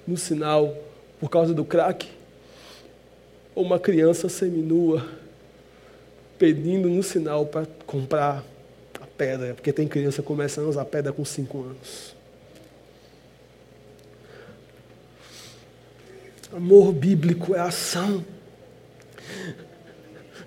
no 0.07 0.17
sinal 0.17 0.75
por 1.19 1.29
causa 1.29 1.53
do 1.53 1.63
crack. 1.63 2.07
Ou 3.55 3.63
uma 3.63 3.79
criança 3.79 4.29
seminua 4.29 5.05
pedindo 6.37 6.89
no 6.89 7.03
sinal 7.03 7.45
para 7.45 7.67
comprar 7.85 8.43
a 8.99 9.05
pedra, 9.05 9.53
porque 9.53 9.73
tem 9.73 9.87
criança 9.87 10.23
começando 10.23 10.65
a 10.65 10.69
usar 10.69 10.85
pedra 10.85 11.11
com 11.11 11.25
5 11.25 11.61
anos. 11.61 12.15
Amor 16.51 16.91
bíblico 16.93 17.53
é 17.53 17.59
ação. 17.59 18.25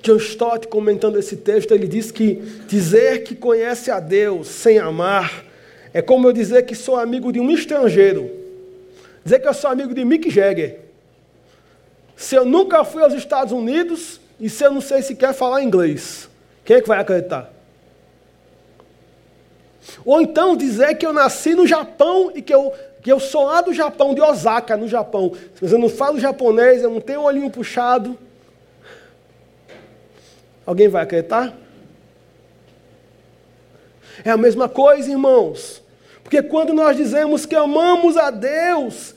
John 0.03 0.17
Stott, 0.17 0.67
comentando 0.67 1.19
esse 1.19 1.37
texto, 1.37 1.73
ele 1.73 1.87
diz 1.87 2.11
que 2.11 2.35
dizer 2.67 3.23
que 3.23 3.37
conhece 3.37 3.91
a 3.91 4.01
Deus 4.01 4.49
sem 4.49 4.79
amar 4.79 5.45
é 5.95 6.01
como 6.01 6.27
eu 6.27 6.33
dizer 6.33 6.65
que 6.65 6.75
sou 6.75 6.97
amigo 6.97 7.33
de 7.33 7.39
um 7.39 7.51
estrangeiro. 7.51 8.31
Dizer 9.23 9.41
que 9.41 9.47
eu 9.47 9.55
sou 9.55 9.71
amigo 9.71 9.95
de 9.95 10.05
Mick 10.05 10.31
Jagger. 10.31 10.81
Se 12.17 12.35
eu 12.35 12.45
nunca 12.45 12.83
fui 12.83 13.03
aos 13.03 13.13
Estados 13.13 13.53
Unidos 13.53 14.21
e 14.41 14.49
se 14.49 14.65
eu 14.65 14.73
não 14.73 14.81
sei 14.81 15.03
sequer 15.03 15.35
falar 15.35 15.63
inglês, 15.63 16.29
quem 16.65 16.77
é 16.77 16.81
que 16.81 16.89
vai 16.89 16.99
acreditar? 16.99 17.53
Ou 20.05 20.21
então 20.21 20.57
dizer 20.57 20.95
que 20.95 21.05
eu 21.05 21.13
nasci 21.13 21.55
no 21.55 21.67
Japão 21.67 22.33
e 22.35 22.41
que 22.41 22.55
eu, 22.55 22.73
que 23.03 23.13
eu 23.13 23.21
sou 23.21 23.45
lá 23.45 23.61
do 23.61 23.75
Japão, 23.75 24.15
de 24.15 24.21
Osaka, 24.21 24.77
no 24.77 24.89
Japão. 24.89 25.33
Mas 25.61 25.73
eu 25.73 25.79
não 25.79 25.89
falo 25.89 26.19
japonês, 26.19 26.83
eu 26.83 26.91
não 26.91 27.01
tenho 27.01 27.23
olhinho 27.23 27.51
puxado. 27.51 28.17
Alguém 30.73 30.89
vai 30.89 31.03
acreditar? 31.03 31.55
É 34.25 34.31
a 34.31 34.39
mesma 34.39 34.71
coisa, 34.71 35.11
irmãos. 35.11 35.83
Porque 36.25 36.43
quando 36.43 36.73
nós 36.73 36.97
dizemos 36.97 37.45
que 37.45 37.55
amamos 37.55 38.17
a 38.17 38.31
Deus 38.31 39.15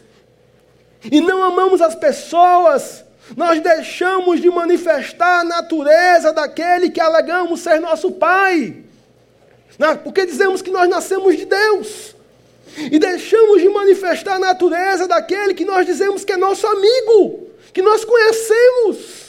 e 1.09 1.21
não 1.21 1.41
amamos 1.41 1.81
as 1.81 1.95
pessoas, 1.95 3.05
nós 3.37 3.61
deixamos 3.61 4.41
de 4.41 4.49
manifestar 4.49 5.39
a 5.39 5.43
natureza 5.45 6.33
daquele 6.33 6.89
que 6.89 6.99
alegamos 6.99 7.61
ser 7.61 7.79
nosso 7.79 8.11
Pai. 8.11 8.83
Porque 10.03 10.25
dizemos 10.25 10.61
que 10.61 10.71
nós 10.71 10.89
nascemos 10.89 11.37
de 11.37 11.45
Deus. 11.45 12.17
E 12.77 12.99
deixamos 12.99 13.61
de 13.61 13.69
manifestar 13.69 14.35
a 14.35 14.39
natureza 14.39 15.07
daquele 15.07 15.53
que 15.53 15.63
nós 15.63 15.85
dizemos 15.85 16.25
que 16.25 16.33
é 16.33 16.37
nosso 16.37 16.67
amigo, 16.67 17.47
que 17.71 17.81
nós 17.81 18.03
conhecemos. 18.03 19.24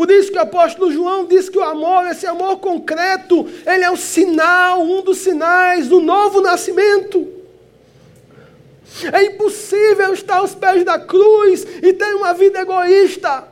Por 0.00 0.10
isso 0.10 0.32
que 0.32 0.38
o 0.38 0.40
apóstolo 0.40 0.90
João 0.90 1.26
diz 1.26 1.50
que 1.50 1.58
o 1.58 1.62
amor, 1.62 2.06
esse 2.06 2.26
amor 2.26 2.56
concreto, 2.56 3.46
ele 3.66 3.84
é 3.84 3.90
o 3.90 3.98
sinal, 3.98 4.80
um 4.80 5.02
dos 5.02 5.18
sinais 5.18 5.88
do 5.88 6.00
novo 6.00 6.40
nascimento. 6.40 7.28
É 9.12 9.24
impossível 9.24 10.14
estar 10.14 10.38
aos 10.38 10.54
pés 10.54 10.86
da 10.86 10.98
cruz 10.98 11.66
e 11.82 11.92
ter 11.92 12.14
uma 12.14 12.32
vida 12.32 12.60
egoísta. 12.60 13.46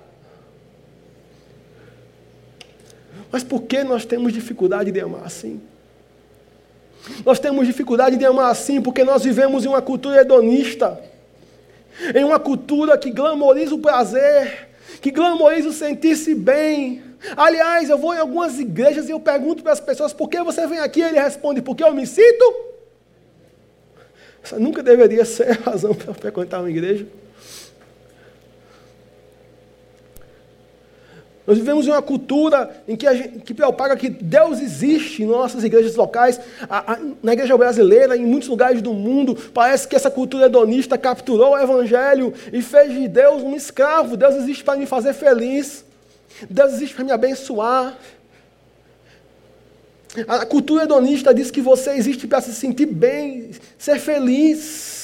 Mas 3.31 3.45
por 3.45 3.65
que 3.65 3.85
nós 3.85 4.07
temos 4.07 4.33
dificuldade 4.33 4.91
de 4.91 5.01
amar 5.01 5.27
assim? 5.27 5.61
Nós 7.27 7.39
temos 7.39 7.67
dificuldade 7.67 8.17
de 8.17 8.25
amar 8.25 8.51
assim 8.51 8.81
porque 8.81 9.05
nós 9.05 9.23
vivemos 9.23 9.67
em 9.67 9.69
uma 9.69 9.83
cultura 9.83 10.23
hedonista, 10.23 10.99
em 12.15 12.25
uma 12.25 12.41
cultura 12.41 12.97
que 12.97 13.11
glamoriza 13.11 13.75
o 13.75 13.79
prazer, 13.79 14.68
que 15.01 15.11
glamoriza 15.11 15.69
o 15.69 15.73
sentir-se 15.73 16.35
bem. 16.35 17.03
Aliás, 17.37 17.91
eu 17.91 17.99
vou 17.99 18.15
em 18.15 18.19
algumas 18.19 18.59
igrejas 18.59 19.09
e 19.09 19.13
eu 19.13 19.21
pergunto 19.21 19.63
para 19.63 19.73
as 19.73 19.81
pessoas 19.81 20.13
por 20.13 20.29
que 20.29 20.43
você 20.43 20.67
vem 20.67 20.79
aqui, 20.79 21.01
e 21.01 21.05
ele 21.05 21.21
responde, 21.21 21.61
porque 21.63 21.83
eu 21.83 21.93
me 21.93 22.07
sinto 22.07 22.69
essa 24.49 24.59
nunca 24.59 24.83
deveria 24.83 25.25
ser 25.25 25.51
a 25.51 25.71
razão 25.71 25.93
para 25.95 26.15
frequentar 26.15 26.61
uma 26.61 26.71
igreja. 26.71 27.07
Nós 31.49 31.57
vivemos 31.57 31.87
em 31.87 31.91
uma 31.91 32.03
cultura 32.03 32.83
em 32.87 32.95
que, 32.95 33.07
a 33.07 33.15
gente, 33.15 33.39
que 33.39 33.55
propaga 33.55 33.97
que 33.97 34.11
Deus 34.11 34.61
existe 34.61 35.23
em 35.23 35.27
nossas 35.27 35.65
igrejas 35.65 35.97
locais. 35.97 36.39
A, 36.69 36.93
a, 36.93 36.99
na 37.23 37.33
igreja 37.33 37.57
brasileira, 37.57 38.15
em 38.15 38.27
muitos 38.27 38.51
lugares 38.51 38.83
do 38.83 38.93
mundo, 38.93 39.35
parece 39.55 39.89
que 39.89 39.97
essa 39.97 40.11
cultura 40.11 40.45
hedonista 40.45 40.99
capturou 40.99 41.53
o 41.53 41.59
evangelho 41.59 42.35
e 42.53 42.61
fez 42.61 42.93
de 42.93 43.09
Deus 43.09 43.43
um 43.43 43.57
escravo. 43.57 44.15
Deus 44.15 44.35
existe 44.35 44.63
para 44.63 44.79
me 44.79 44.85
fazer 44.85 45.15
feliz. 45.15 45.87
Deus 46.51 46.75
existe 46.75 46.95
para 46.95 47.07
me 47.07 47.13
abençoar. 47.13 47.97
A 50.29 50.45
cultura 50.45 50.83
hedonista 50.83 51.33
diz 51.33 51.51
que 51.51 51.63
você 51.63 51.93
existe 51.93 52.27
para 52.27 52.43
se 52.43 52.53
sentir 52.53 52.85
bem, 52.85 53.53
ser 53.79 53.99
feliz. 53.99 54.98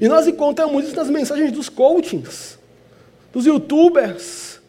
E 0.00 0.08
nós 0.08 0.26
encontramos 0.26 0.84
isso 0.84 0.96
nas 0.96 1.08
mensagens 1.08 1.52
dos 1.52 1.68
coachings, 1.68 2.58
dos 3.32 3.46
youtubers. 3.46 4.60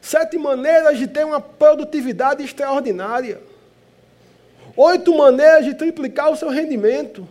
Sete 0.00 0.36
maneiras 0.36 0.98
de 0.98 1.06
ter 1.06 1.24
uma 1.24 1.40
produtividade 1.40 2.42
extraordinária. 2.42 3.40
Oito 4.76 5.16
maneiras 5.16 5.64
de 5.64 5.74
triplicar 5.74 6.30
o 6.30 6.36
seu 6.36 6.48
rendimento. 6.48 7.28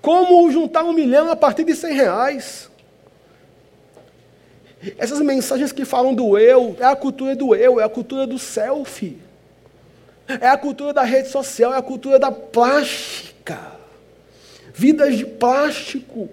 Como 0.00 0.50
juntar 0.50 0.84
um 0.84 0.92
milhão 0.92 1.30
a 1.30 1.36
partir 1.36 1.64
de 1.64 1.74
cem 1.74 1.92
reais. 1.92 2.70
Essas 4.96 5.20
mensagens 5.20 5.72
que 5.72 5.84
falam 5.84 6.14
do 6.14 6.38
eu, 6.38 6.76
é 6.78 6.84
a 6.84 6.94
cultura 6.94 7.34
do 7.34 7.54
eu, 7.54 7.80
é 7.80 7.84
a 7.84 7.88
cultura 7.88 8.26
do 8.26 8.38
selfie. 8.38 9.18
É 10.40 10.48
a 10.48 10.56
cultura 10.56 10.92
da 10.92 11.02
rede 11.02 11.28
social, 11.28 11.74
é 11.74 11.78
a 11.78 11.82
cultura 11.82 12.18
da 12.18 12.30
plástica. 12.30 13.77
Vidas 14.78 15.18
de 15.18 15.26
plástico. 15.26 16.28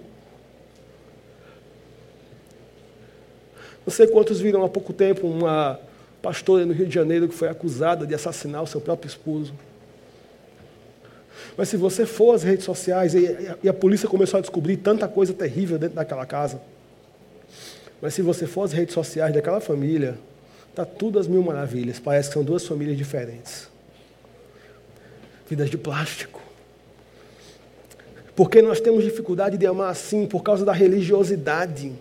Não 3.84 3.92
sei 3.92 4.06
quantos 4.06 4.38
viram 4.38 4.62
há 4.62 4.68
pouco 4.68 4.92
tempo 4.92 5.26
uma 5.26 5.80
pastora 6.22 6.64
no 6.64 6.72
Rio 6.72 6.86
de 6.86 6.94
Janeiro 6.94 7.26
que 7.28 7.34
foi 7.34 7.48
acusada 7.48 8.06
de 8.06 8.14
assassinar 8.14 8.62
o 8.62 8.66
seu 8.66 8.80
próprio 8.80 9.08
esposo. 9.08 9.52
Mas 11.56 11.68
se 11.68 11.76
você 11.76 12.06
for 12.06 12.36
às 12.36 12.44
redes 12.44 12.64
sociais 12.64 13.14
e 13.16 13.68
a 13.68 13.74
polícia 13.74 14.08
começou 14.08 14.38
a 14.38 14.40
descobrir 14.40 14.76
tanta 14.76 15.08
coisa 15.08 15.32
terrível 15.32 15.76
dentro 15.76 15.96
daquela 15.96 16.24
casa, 16.24 16.62
mas 18.00 18.14
se 18.14 18.22
você 18.22 18.46
for 18.46 18.62
às 18.62 18.72
redes 18.72 18.94
sociais 18.94 19.34
daquela 19.34 19.58
família, 19.60 20.16
está 20.70 20.84
tudo 20.84 21.18
às 21.18 21.26
mil 21.26 21.42
maravilhas. 21.42 21.98
Parece 21.98 22.28
que 22.28 22.34
são 22.34 22.44
duas 22.44 22.64
famílias 22.64 22.96
diferentes. 22.96 23.68
Vidas 25.48 25.68
de 25.68 25.76
plástico. 25.76 26.45
Porque 28.36 28.60
nós 28.60 28.80
temos 28.80 29.02
dificuldade 29.02 29.56
de 29.56 29.66
amar 29.66 29.90
assim 29.90 30.26
por 30.26 30.42
causa 30.42 30.62
da 30.62 30.72
religiosidade. 30.72 31.92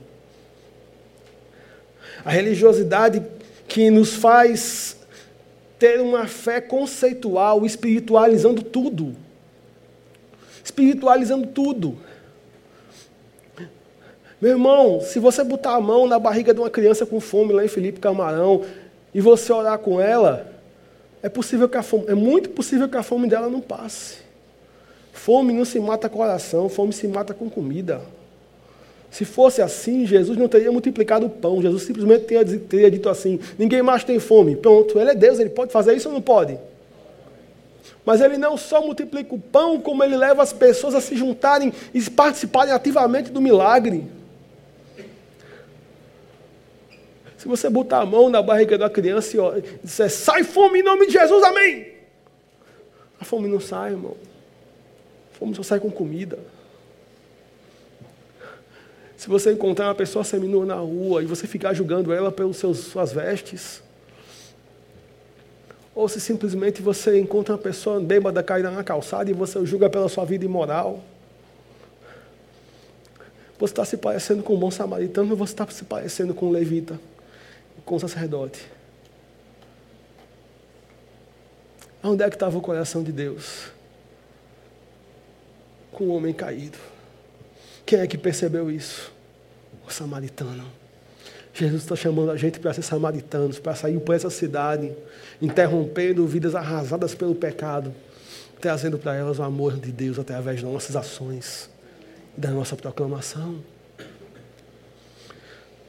A 2.26 2.30
religiosidade 2.30 3.24
que 3.68 3.90
nos 3.90 4.14
faz 4.14 4.98
ter 5.80 6.02
uma 6.02 6.28
fé 6.28 6.60
conceitual, 6.60 7.66
espiritualizando 7.66 8.62
tudo. 8.62 9.16
Espiritualizando 10.62 11.48
tudo. 11.48 11.98
Meu 14.42 14.52
irmão, 14.52 15.00
se 15.00 15.20
você 15.20 15.42
botar 15.42 15.76
a 15.76 15.80
mão 15.80 16.06
na 16.06 16.20
barriga 16.20 16.54
de 16.54 16.60
uma 16.60 16.70
criança 16.70 17.06
com 17.06 17.22
fome 17.22 17.54
lá 17.54 17.64
em 17.64 17.70
Felipe 17.70 18.02
Camarão 18.02 18.66
e 19.14 19.22
você 19.22 19.54
orar 19.54 19.80
com 19.80 20.02
ela, 20.02 20.52
é 21.24 21.30
possível 21.30 21.70
que 21.70 21.78
a 21.78 21.84
fome, 21.84 22.06
é 22.08 22.14
muito 22.14 22.50
possível 22.50 22.90
que 22.90 22.98
a 22.98 23.04
fome 23.04 23.30
dela 23.30 23.50
não 23.50 23.62
passe. 23.62 24.25
Fome 25.16 25.54
não 25.54 25.64
se 25.64 25.80
mata 25.80 26.10
com 26.10 26.20
oração, 26.20 26.68
fome 26.68 26.92
se 26.92 27.08
mata 27.08 27.34
com 27.34 27.50
comida. 27.50 28.02
Se 29.10 29.24
fosse 29.24 29.62
assim, 29.62 30.06
Jesus 30.06 30.38
não 30.38 30.48
teria 30.50 30.70
multiplicado 30.70 31.26
o 31.26 31.30
pão. 31.30 31.62
Jesus 31.62 31.84
simplesmente 31.84 32.26
teria, 32.26 32.60
teria 32.60 32.92
dito 32.92 33.08
assim: 33.08 33.40
ninguém 33.58 33.82
mais 33.82 34.04
tem 34.04 34.20
fome. 34.20 34.58
Pronto, 34.58 35.00
ele 35.00 35.12
é 35.12 35.16
Deus, 35.16 35.40
ele 35.40 35.50
pode 35.50 35.72
fazer 35.72 35.96
isso 35.96 36.10
ou 36.10 36.14
não 36.14 36.22
pode? 36.22 36.60
Mas 38.06 38.20
ele 38.20 38.38
não 38.38 38.58
só 38.58 38.82
multiplica 38.82 39.34
o 39.34 39.40
pão, 39.40 39.80
como 39.80 40.04
ele 40.04 40.18
leva 40.18 40.44
as 40.44 40.52
pessoas 40.52 40.94
a 40.94 41.00
se 41.00 41.16
juntarem 41.16 41.72
e 41.94 42.02
participarem 42.10 42.74
ativamente 42.74 43.32
do 43.32 43.42
milagre. 43.42 44.04
Se 47.38 47.48
você 47.48 47.70
botar 47.70 48.02
a 48.02 48.06
mão 48.06 48.30
na 48.30 48.42
barriga 48.42 48.78
da 48.78 48.90
criança 48.90 49.38
e 49.38 49.62
disser, 49.82 50.12
sai 50.12 50.44
fome 50.44 50.82
em 50.82 50.84
nome 50.84 51.08
de 51.08 51.14
Jesus, 51.14 51.42
amém. 51.42 51.88
A 53.20 53.24
fome 53.24 53.48
não 53.48 53.62
sai, 53.62 53.92
irmão. 53.92 54.16
Fome 55.38 55.56
só 55.56 55.64
sai 55.64 55.80
com 55.80 55.92
comida. 55.92 56.40
Se 59.18 59.28
você 59.28 59.52
encontrar 59.52 59.88
uma 59.88 59.96
pessoa 59.96 60.24
seminua 60.24 60.66
na 60.66 60.76
rua 60.76 61.24
e 61.24 61.26
você 61.26 61.48
ficar 61.48 61.74
julgando 61.74 62.14
ela 62.14 62.32
pelas 62.32 62.58
suas 62.58 63.14
vestes, 63.14 63.82
ou 65.94 66.10
se 66.10 66.20
simplesmente 66.20 66.82
você 66.82 67.20
encontra 67.20 67.54
uma 67.54 67.62
pessoa 67.62 68.00
bêbada 68.00 68.44
caída 68.44 68.70
na 68.70 68.84
calçada 68.84 69.30
e 69.30 69.34
você 69.34 69.58
o 69.58 69.66
julga 69.66 69.90
pela 69.90 70.10
sua 70.10 70.26
vida 70.26 70.44
imoral, 70.44 71.04
você 73.58 73.72
está 73.72 73.86
se 73.86 73.96
parecendo 73.98 74.44
com 74.44 74.56
um 74.56 74.60
bom 74.60 74.70
samaritano 74.70 75.32
ou 75.32 75.38
você 75.38 75.54
está 75.54 75.66
se 75.68 75.86
parecendo 75.86 76.34
com 76.34 76.48
um 76.48 76.52
levita? 76.52 77.00
com 77.86 77.96
o 77.96 78.00
sacerdote. 78.00 78.66
Onde 82.04 82.24
é 82.24 82.30
que 82.30 82.36
estava 82.36 82.58
o 82.58 82.62
coração 82.62 83.04
de 83.04 83.12
Deus? 83.12 83.72
Com 85.96 86.04
o 86.04 86.16
homem 86.16 86.34
caído. 86.34 86.78
Quem 87.86 88.00
é 88.00 88.08
que 88.08 88.18
percebeu 88.18 88.70
isso? 88.70 89.14
O 89.88 89.92
samaritano. 89.92 90.66
Jesus 91.54 91.84
está 91.84 91.96
chamando 91.96 92.32
a 92.32 92.36
gente 92.36 92.60
para 92.60 92.74
ser 92.74 92.82
samaritanos, 92.82 93.60
para 93.60 93.74
sair 93.76 93.98
por 94.02 94.14
essa 94.14 94.30
cidade, 94.30 94.92
interrompendo 95.42 96.28
vidas 96.28 96.54
arrasadas 96.54 97.16
pelo 97.16 97.34
pecado, 97.34 97.96
trazendo 98.60 98.98
para 98.98 99.16
elas 99.16 99.40
o 99.40 99.44
amor 99.44 99.78
de 99.78 99.90
Deus 99.90 100.20
através 100.20 100.62
das 100.62 100.70
nossas 100.70 100.98
ações 100.98 101.70
da 102.36 102.52
nossa 102.52 102.76
proclamação. 102.76 103.64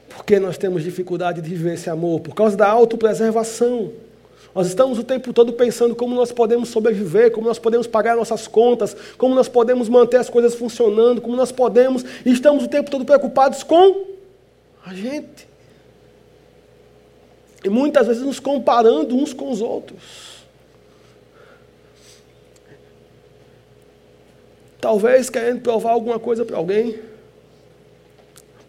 Por 0.08 0.24
que 0.24 0.38
nós 0.38 0.56
temos 0.56 0.84
dificuldade 0.84 1.42
de 1.42 1.50
viver 1.50 1.74
esse 1.74 1.90
amor? 1.90 2.20
Por 2.20 2.32
causa 2.32 2.56
da 2.56 2.68
autopreservação. 2.68 3.92
Nós 4.56 4.68
estamos 4.68 4.98
o 4.98 5.04
tempo 5.04 5.34
todo 5.34 5.52
pensando 5.52 5.94
como 5.94 6.14
nós 6.14 6.32
podemos 6.32 6.70
sobreviver, 6.70 7.30
como 7.30 7.46
nós 7.46 7.58
podemos 7.58 7.86
pagar 7.86 8.16
nossas 8.16 8.48
contas, 8.48 8.96
como 9.18 9.34
nós 9.34 9.50
podemos 9.50 9.86
manter 9.86 10.16
as 10.16 10.30
coisas 10.30 10.54
funcionando, 10.54 11.20
como 11.20 11.36
nós 11.36 11.52
podemos, 11.52 12.02
e 12.24 12.32
estamos 12.32 12.64
o 12.64 12.68
tempo 12.68 12.90
todo 12.90 13.04
preocupados 13.04 13.62
com 13.62 14.06
a 14.82 14.94
gente. 14.94 15.46
E 17.62 17.68
muitas 17.68 18.06
vezes 18.06 18.22
nos 18.22 18.40
comparando 18.40 19.14
uns 19.14 19.34
com 19.34 19.50
os 19.50 19.60
outros. 19.60 20.46
Talvez 24.80 25.28
querendo 25.28 25.60
provar 25.60 25.90
alguma 25.90 26.18
coisa 26.18 26.46
para 26.46 26.56
alguém 26.56 26.98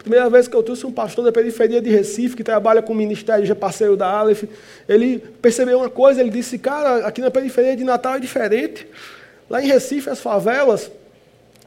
Primeira 0.07 0.29
vez 0.29 0.47
que 0.47 0.55
eu 0.55 0.63
trouxe 0.63 0.85
um 0.85 0.91
pastor 0.91 1.25
da 1.25 1.33
periferia 1.33 1.81
de 1.81 1.89
Recife, 1.89 2.33
que 2.33 2.41
trabalha 2.41 2.81
com 2.81 2.93
o 2.93 2.95
ministério, 2.95 3.45
já 3.45 3.53
parceiro 3.53 3.97
da 3.97 4.07
Aleph, 4.07 4.45
ele 4.87 5.19
percebeu 5.41 5.79
uma 5.79 5.89
coisa, 5.89 6.21
ele 6.21 6.29
disse, 6.29 6.57
cara, 6.57 7.05
aqui 7.05 7.19
na 7.19 7.29
periferia 7.29 7.75
de 7.75 7.83
Natal 7.83 8.15
é 8.15 8.19
diferente. 8.19 8.87
Lá 9.49 9.61
em 9.61 9.67
Recife, 9.67 10.09
as 10.09 10.21
favelas, 10.21 10.89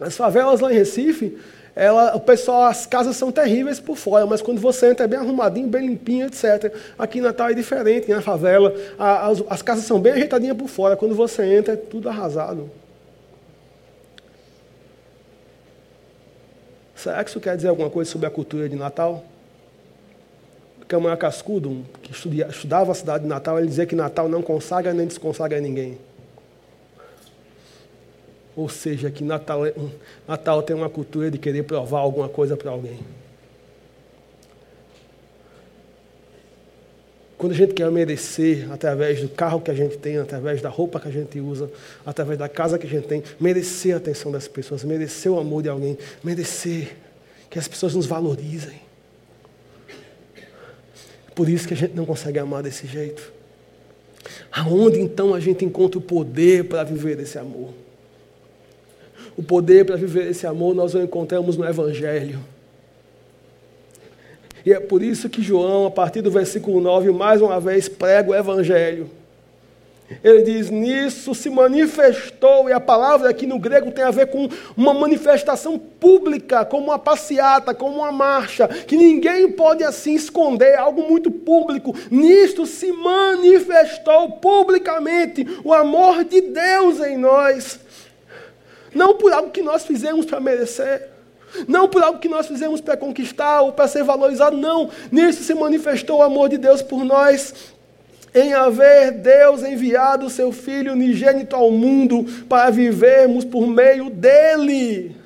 as 0.00 0.16
favelas 0.16 0.61
lá 0.61 0.72
em 0.72 0.74
Recife, 0.74 1.37
ela, 1.76 2.16
o 2.16 2.20
pessoal, 2.20 2.62
as 2.62 2.87
casas 2.87 3.14
são 3.14 3.31
terríveis 3.31 3.79
por 3.79 3.98
fora, 3.98 4.24
mas 4.24 4.40
quando 4.40 4.59
você 4.59 4.90
entra 4.90 5.05
é 5.05 5.07
bem 5.07 5.18
arrumadinho, 5.18 5.68
bem 5.68 5.87
limpinho, 5.87 6.26
etc. 6.26 6.74
Aqui 6.98 7.18
em 7.18 7.22
Natal 7.22 7.50
é 7.50 7.53
diferente, 7.53 8.11
na 8.11 8.22
favela, 8.22 8.74
a, 8.98 9.26
as, 9.26 9.44
as 9.50 9.61
casas 9.61 9.85
são 9.85 10.00
bem 10.00 10.14
ajeitadinhas 10.14 10.57
por 10.57 10.68
fora, 10.68 10.96
quando 10.96 11.14
você 11.14 11.44
entra 11.44 11.74
é 11.74 11.76
tudo 11.76 12.09
arrasado. 12.09 12.70
Será 17.02 17.24
que 17.24 17.30
isso 17.30 17.40
quer 17.40 17.56
dizer 17.56 17.68
alguma 17.68 17.88
coisa 17.88 18.10
sobre 18.10 18.26
a 18.26 18.30
cultura 18.30 18.68
de 18.68 18.76
Natal? 18.76 19.24
Camarão 20.86 21.16
Cascudo, 21.16 21.82
que 22.02 22.12
estudava 22.12 22.92
a 22.92 22.94
cidade 22.94 23.22
de 23.22 23.28
Natal, 23.28 23.58
ele 23.58 23.68
dizia 23.68 23.86
que 23.86 23.94
Natal 23.94 24.28
não 24.28 24.42
consagra 24.42 24.92
nem 24.92 25.06
desconsagra 25.06 25.58
ninguém. 25.60 25.96
Ou 28.54 28.68
seja, 28.68 29.10
que 29.10 29.24
Natal, 29.24 29.64
é 29.64 29.72
Natal 30.28 30.62
tem 30.62 30.76
uma 30.76 30.90
cultura 30.90 31.30
de 31.30 31.38
querer 31.38 31.62
provar 31.62 32.00
alguma 32.00 32.28
coisa 32.28 32.54
para 32.54 32.70
alguém. 32.70 32.98
Quando 37.40 37.53
a 37.53 37.57
gente 37.57 37.72
quer 37.72 37.90
merecer, 37.90 38.70
através 38.70 39.22
do 39.22 39.29
carro 39.31 39.62
que 39.62 39.70
a 39.70 39.74
gente 39.74 39.96
tem, 39.96 40.18
através 40.18 40.61
da 40.61 40.68
roupa 40.68 41.00
que 41.00 41.09
a 41.09 41.11
gente 41.11 41.40
usa, 41.40 41.70
através 42.05 42.38
da 42.38 42.50
casa 42.50 42.79
que 42.79 42.87
a 42.87 42.90
gente 42.90 43.07
tem, 43.07 43.22
merecer 43.40 43.94
a 43.94 43.96
atenção 43.96 44.31
das 44.31 44.46
pessoas, 44.46 44.85
merecer 44.85 45.33
o 45.33 45.38
amor 45.38 45.62
de 45.62 45.70
alguém, 45.70 45.96
merecer 46.22 46.94
que 47.48 47.59
as 47.59 47.66
pessoas 47.66 47.94
nos 47.94 48.05
valorizem. 48.05 48.79
Por 51.35 51.48
isso 51.48 51.66
que 51.66 51.72
a 51.72 51.76
gente 51.79 51.96
não 51.96 52.05
consegue 52.05 52.38
amar 52.38 52.62
desse 52.62 52.87
jeito. 52.87 53.33
Aonde 54.53 55.00
então 55.00 55.33
a 55.33 55.40
gente 55.40 55.64
encontra 55.64 55.98
o 55.98 56.03
poder 56.03 56.64
para 56.64 56.85
viver 56.85 57.18
esse 57.20 57.38
amor? 57.38 57.72
O 59.35 59.42
poder 59.42 59.87
para 59.87 59.96
viver 59.96 60.26
esse 60.26 60.46
amor 60.46 60.74
nós 60.74 60.92
o 60.92 61.00
encontramos 61.00 61.57
no 61.57 61.64
Evangelho. 61.64 62.38
E 64.64 64.73
é 64.73 64.81
por 64.81 65.03
isso 65.03 65.29
que 65.29 65.42
João, 65.42 65.87
a 65.87 65.90
partir 65.90 66.23
do 66.23 66.31
versículo 66.31 66.81
9, 66.81 67.11
mais 67.12 67.40
uma 67.40 67.61
vez 67.61 67.88
prega 67.88 68.31
o 68.31 68.35
Evangelho. 68.35 69.11
Ele 70.25 70.42
diz: 70.42 70.70
Nisso 70.70 71.35
se 71.35 71.49
manifestou, 71.49 72.68
e 72.68 72.73
a 72.73 72.81
palavra 72.81 73.31
aqui 73.31 73.46
no 73.46 73.59
grego 73.59 73.92
tem 73.92 74.05
a 74.05 74.11
ver 74.11 74.27
com 74.27 74.49
uma 74.77 74.92
manifestação 74.92 75.79
pública, 75.79 76.64
como 76.64 76.87
uma 76.87 76.99
passeata, 76.99 77.73
como 77.73 77.99
uma 77.99 78.11
marcha, 78.11 78.66
que 78.66 78.96
ninguém 78.96 79.53
pode 79.53 79.85
assim 79.85 80.14
esconder, 80.14 80.77
algo 80.77 81.09
muito 81.09 81.31
público. 81.31 81.94
Nisto 82.11 82.66
se 82.66 82.90
manifestou 82.90 84.33
publicamente 84.33 85.46
o 85.62 85.73
amor 85.73 86.25
de 86.25 86.40
Deus 86.40 87.01
em 87.01 87.16
nós. 87.16 87.79
Não 88.92 89.16
por 89.16 89.33
algo 89.33 89.51
que 89.51 89.62
nós 89.62 89.85
fizemos 89.85 90.27
para 90.27 90.40
merecer. 90.40 91.09
Não 91.66 91.88
por 91.88 92.02
algo 92.02 92.18
que 92.18 92.28
nós 92.28 92.46
fizemos 92.46 92.80
para 92.80 92.96
conquistar 92.96 93.62
ou 93.62 93.72
para 93.72 93.88
ser 93.88 94.04
valorizado, 94.04 94.56
não. 94.56 94.90
Nisso 95.10 95.42
se 95.42 95.54
manifestou 95.54 96.18
o 96.18 96.22
amor 96.22 96.48
de 96.48 96.58
Deus 96.58 96.82
por 96.82 97.04
nós, 97.04 97.54
em 98.34 98.52
haver 98.52 99.12
Deus 99.12 99.62
enviado 99.62 100.26
o 100.26 100.30
seu 100.30 100.52
Filho 100.52 100.92
unigênito 100.92 101.56
ao 101.56 101.70
mundo 101.70 102.24
para 102.48 102.70
vivermos 102.70 103.44
por 103.44 103.66
meio 103.66 104.08
dele. 104.10 105.16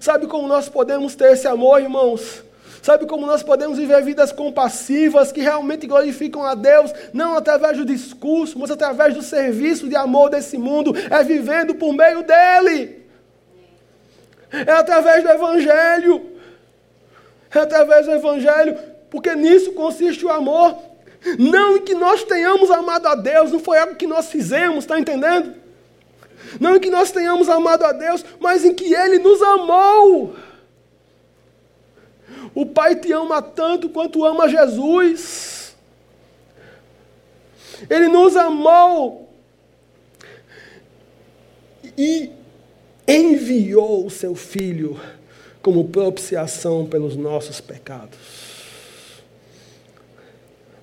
Sabe 0.00 0.26
como 0.26 0.46
nós 0.46 0.68
podemos 0.68 1.14
ter 1.14 1.32
esse 1.32 1.48
amor, 1.48 1.82
irmãos? 1.82 2.44
Sabe 2.80 3.06
como 3.06 3.26
nós 3.26 3.42
podemos 3.42 3.76
viver 3.76 4.02
vidas 4.02 4.32
compassivas 4.32 5.32
que 5.32 5.40
realmente 5.40 5.86
glorificam 5.86 6.44
a 6.44 6.54
Deus, 6.54 6.92
não 7.12 7.36
através 7.36 7.76
do 7.76 7.84
discurso, 7.84 8.58
mas 8.58 8.70
através 8.70 9.14
do 9.14 9.22
serviço 9.22 9.88
de 9.88 9.96
amor 9.96 10.30
desse 10.30 10.56
mundo, 10.56 10.94
é 11.10 11.22
vivendo 11.24 11.74
por 11.74 11.92
meio 11.92 12.22
dele. 12.22 12.97
É 14.50 14.72
através 14.72 15.22
do 15.22 15.30
Evangelho. 15.30 16.38
É 17.54 17.58
através 17.58 18.06
do 18.06 18.12
Evangelho, 18.12 18.78
porque 19.10 19.34
nisso 19.34 19.72
consiste 19.72 20.24
o 20.24 20.30
amor. 20.30 20.76
Não 21.38 21.76
em 21.76 21.82
que 21.82 21.94
nós 21.94 22.22
tenhamos 22.24 22.70
amado 22.70 23.06
a 23.06 23.14
Deus, 23.14 23.50
não 23.50 23.58
foi 23.58 23.78
algo 23.78 23.96
que 23.96 24.06
nós 24.06 24.28
fizemos, 24.28 24.84
está 24.84 24.98
entendendo? 24.98 25.54
Não 26.60 26.76
em 26.76 26.80
que 26.80 26.90
nós 26.90 27.10
tenhamos 27.10 27.48
amado 27.48 27.84
a 27.84 27.92
Deus, 27.92 28.24
mas 28.38 28.64
em 28.64 28.74
que 28.74 28.94
Ele 28.94 29.18
nos 29.18 29.42
amou. 29.42 30.36
O 32.54 32.64
Pai 32.66 32.96
te 32.96 33.12
ama 33.12 33.42
tanto 33.42 33.88
quanto 33.88 34.24
ama 34.24 34.48
Jesus. 34.48 35.76
Ele 37.88 38.08
nos 38.08 38.36
amou 38.36 39.28
e 41.96 42.30
enviou 43.08 44.06
o 44.06 44.10
seu 44.10 44.34
Filho 44.34 45.00
como 45.62 45.88
propiciação 45.88 46.86
pelos 46.86 47.16
nossos 47.16 47.60
pecados. 47.60 48.18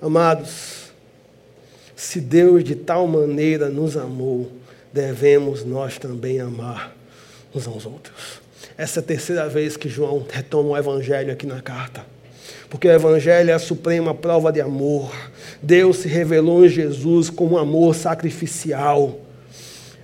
Amados, 0.01 0.91
se 1.95 2.19
Deus 2.19 2.63
de 2.63 2.75
tal 2.75 3.07
maneira 3.07 3.69
nos 3.69 3.95
amou, 3.95 4.51
devemos 4.91 5.63
nós 5.63 5.97
também 5.97 6.39
amar 6.39 6.95
uns 7.53 7.67
aos 7.67 7.85
outros. 7.85 8.41
Essa 8.77 8.99
é 8.99 9.01
a 9.01 9.05
terceira 9.05 9.47
vez 9.47 9.77
que 9.77 9.87
João 9.87 10.25
retoma 10.29 10.69
o 10.69 10.77
Evangelho 10.77 11.31
aqui 11.31 11.45
na 11.45 11.61
carta. 11.61 12.05
Porque 12.69 12.87
o 12.87 12.91
Evangelho 12.91 13.51
é 13.51 13.53
a 13.53 13.59
suprema 13.59 14.13
prova 14.13 14.51
de 14.51 14.59
amor. 14.59 15.15
Deus 15.61 15.97
se 15.97 16.07
revelou 16.07 16.65
em 16.65 16.69
Jesus 16.69 17.29
com 17.29 17.47
um 17.47 17.57
amor 17.57 17.95
sacrificial. 17.95 19.19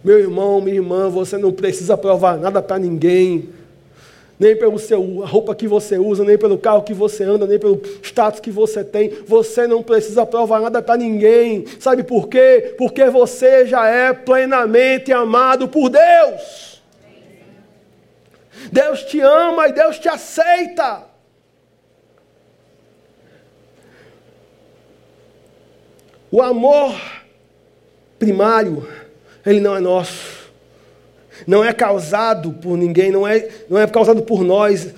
Meu 0.03 0.17
irmão, 0.17 0.59
minha 0.59 0.75
irmã, 0.75 1.09
você 1.09 1.37
não 1.37 1.51
precisa 1.51 1.95
provar 1.95 2.37
nada 2.37 2.61
para 2.61 2.79
ninguém. 2.79 3.49
Nem 4.39 4.55
pelo 4.55 4.79
seu 4.79 5.21
a 5.23 5.27
roupa 5.27 5.53
que 5.53 5.67
você 5.67 5.99
usa, 5.99 6.23
nem 6.23 6.35
pelo 6.35 6.57
carro 6.57 6.81
que 6.81 6.95
você 6.95 7.23
anda, 7.23 7.45
nem 7.45 7.59
pelo 7.59 7.79
status 8.01 8.39
que 8.39 8.49
você 8.49 8.83
tem. 8.83 9.09
Você 9.27 9.67
não 9.67 9.83
precisa 9.83 10.25
provar 10.25 10.59
nada 10.61 10.81
para 10.81 10.97
ninguém. 10.97 11.65
Sabe 11.79 12.01
por 12.01 12.27
quê? 12.27 12.73
Porque 12.75 13.07
você 13.09 13.67
já 13.67 13.87
é 13.87 14.11
plenamente 14.11 15.13
amado 15.13 15.67
por 15.67 15.89
Deus. 15.89 16.81
Deus 18.71 19.03
te 19.03 19.19
ama 19.19 19.67
e 19.67 19.73
Deus 19.73 19.99
te 19.99 20.09
aceita. 20.09 21.03
O 26.31 26.41
amor 26.41 26.95
primário, 28.17 28.87
ele 29.45 29.59
não 29.59 29.75
é 29.75 29.79
nosso. 29.79 30.41
Não 31.47 31.63
é 31.63 31.73
causado 31.73 32.51
por 32.53 32.77
ninguém, 32.77 33.11
não 33.11 33.27
é, 33.27 33.47
não 33.69 33.79
é 33.79 33.87
causado 33.87 34.21
por 34.21 34.43
nós. 34.43 34.93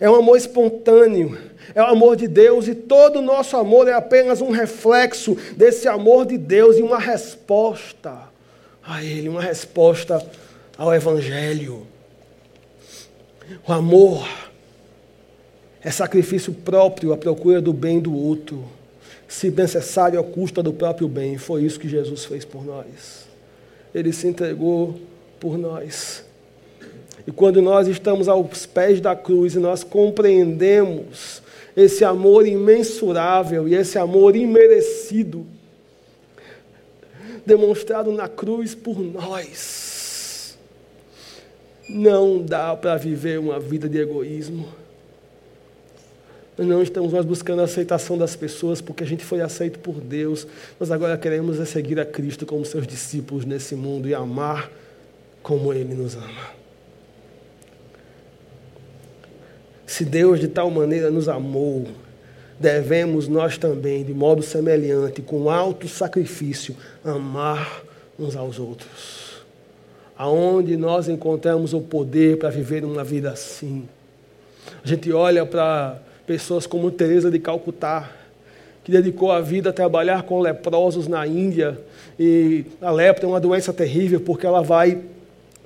É 0.00 0.08
um 0.08 0.14
amor 0.14 0.36
espontâneo. 0.36 1.36
É 1.74 1.82
o 1.82 1.86
amor 1.86 2.16
de 2.16 2.26
Deus 2.26 2.66
e 2.66 2.74
todo 2.74 3.18
o 3.18 3.22
nosso 3.22 3.56
amor 3.56 3.88
é 3.88 3.92
apenas 3.92 4.40
um 4.40 4.50
reflexo 4.50 5.36
desse 5.56 5.86
amor 5.86 6.26
de 6.26 6.38
Deus 6.38 6.76
e 6.76 6.82
uma 6.82 6.98
resposta 6.98 8.28
a 8.82 9.04
Ele, 9.04 9.28
uma 9.28 9.42
resposta 9.42 10.24
ao 10.76 10.94
Evangelho. 10.94 11.86
O 13.66 13.72
amor 13.72 14.26
é 15.82 15.90
sacrifício 15.90 16.52
próprio 16.52 17.12
à 17.12 17.16
procura 17.16 17.60
do 17.60 17.72
bem 17.72 18.00
do 18.00 18.16
outro, 18.16 18.64
se 19.26 19.50
necessário 19.50 20.18
à 20.18 20.24
custa 20.24 20.62
do 20.62 20.72
próprio 20.72 21.06
bem. 21.06 21.36
Foi 21.36 21.64
isso 21.64 21.78
que 21.78 21.88
Jesus 21.88 22.24
fez 22.24 22.46
por 22.46 22.64
nós. 22.64 23.27
Ele 23.94 24.12
se 24.12 24.26
entregou 24.26 24.98
por 25.40 25.56
nós. 25.56 26.24
E 27.26 27.30
quando 27.30 27.60
nós 27.60 27.88
estamos 27.88 28.28
aos 28.28 28.64
pés 28.64 29.00
da 29.00 29.14
cruz 29.14 29.54
e 29.54 29.58
nós 29.58 29.84
compreendemos 29.84 31.42
esse 31.76 32.04
amor 32.04 32.46
imensurável 32.46 33.68
e 33.68 33.74
esse 33.74 33.98
amor 33.98 34.34
imerecido, 34.34 35.46
demonstrado 37.44 38.12
na 38.12 38.28
cruz 38.28 38.74
por 38.74 38.98
nós, 38.98 40.58
não 41.88 42.42
dá 42.42 42.76
para 42.76 42.96
viver 42.96 43.38
uma 43.38 43.58
vida 43.58 43.88
de 43.88 43.98
egoísmo. 43.98 44.68
Nós 46.58 46.66
não 46.66 46.82
estamos 46.82 47.12
mais 47.12 47.24
buscando 47.24 47.60
a 47.60 47.64
aceitação 47.64 48.18
das 48.18 48.34
pessoas 48.34 48.80
porque 48.80 49.04
a 49.04 49.06
gente 49.06 49.24
foi 49.24 49.40
aceito 49.40 49.78
por 49.78 50.00
Deus. 50.00 50.46
Nós 50.78 50.90
agora 50.90 51.16
queremos 51.16 51.60
é 51.60 51.64
seguir 51.64 52.00
a 52.00 52.04
Cristo 52.04 52.44
como 52.44 52.64
seus 52.64 52.86
discípulos 52.86 53.44
nesse 53.44 53.76
mundo 53.76 54.08
e 54.08 54.14
amar 54.14 54.70
como 55.42 55.72
Ele 55.72 55.94
nos 55.94 56.16
ama. 56.16 56.58
Se 59.86 60.04
Deus 60.04 60.40
de 60.40 60.48
tal 60.48 60.70
maneira 60.70 61.10
nos 61.10 61.28
amou, 61.28 61.86
devemos 62.58 63.28
nós 63.28 63.56
também, 63.56 64.04
de 64.04 64.12
modo 64.12 64.42
semelhante, 64.42 65.22
com 65.22 65.48
alto 65.48 65.88
sacrifício, 65.88 66.76
amar 67.04 67.82
uns 68.18 68.36
aos 68.36 68.58
outros 68.58 69.28
aonde 70.18 70.76
nós 70.76 71.08
encontramos 71.08 71.72
o 71.72 71.80
poder 71.80 72.38
para 72.38 72.50
viver 72.50 72.84
uma 72.84 73.04
vida 73.04 73.30
assim. 73.30 73.88
A 74.82 74.86
gente 74.86 75.12
olha 75.12 75.46
para 75.46 76.02
Pessoas 76.28 76.66
como 76.66 76.90
Teresa 76.90 77.30
de 77.30 77.38
Calcutá, 77.38 78.10
que 78.84 78.92
dedicou 78.92 79.32
a 79.32 79.40
vida 79.40 79.70
a 79.70 79.72
trabalhar 79.72 80.24
com 80.24 80.38
leprosos 80.40 81.08
na 81.08 81.26
Índia. 81.26 81.78
E 82.20 82.66
a 82.82 82.90
lepra 82.90 83.24
é 83.24 83.26
uma 83.26 83.40
doença 83.40 83.72
terrível 83.72 84.20
porque 84.20 84.46
ela 84.46 84.62
vai 84.62 84.98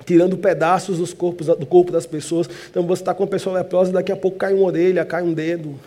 tirando 0.05 0.37
pedaços 0.37 0.99
dos 0.99 1.13
corpos, 1.13 1.47
do 1.47 1.65
corpo 1.65 1.91
das 1.91 2.05
pessoas. 2.05 2.49
Então 2.69 2.87
você 2.87 3.01
está 3.01 3.13
com 3.13 3.23
uma 3.23 3.29
pessoa 3.29 3.57
leprosa, 3.57 3.91
daqui 3.91 4.13
a 4.13 4.15
pouco 4.15 4.37
cai 4.37 4.53
uma 4.53 4.63
orelha, 4.63 5.03
cai 5.03 5.21
um 5.21 5.33
dedo. 5.33 5.77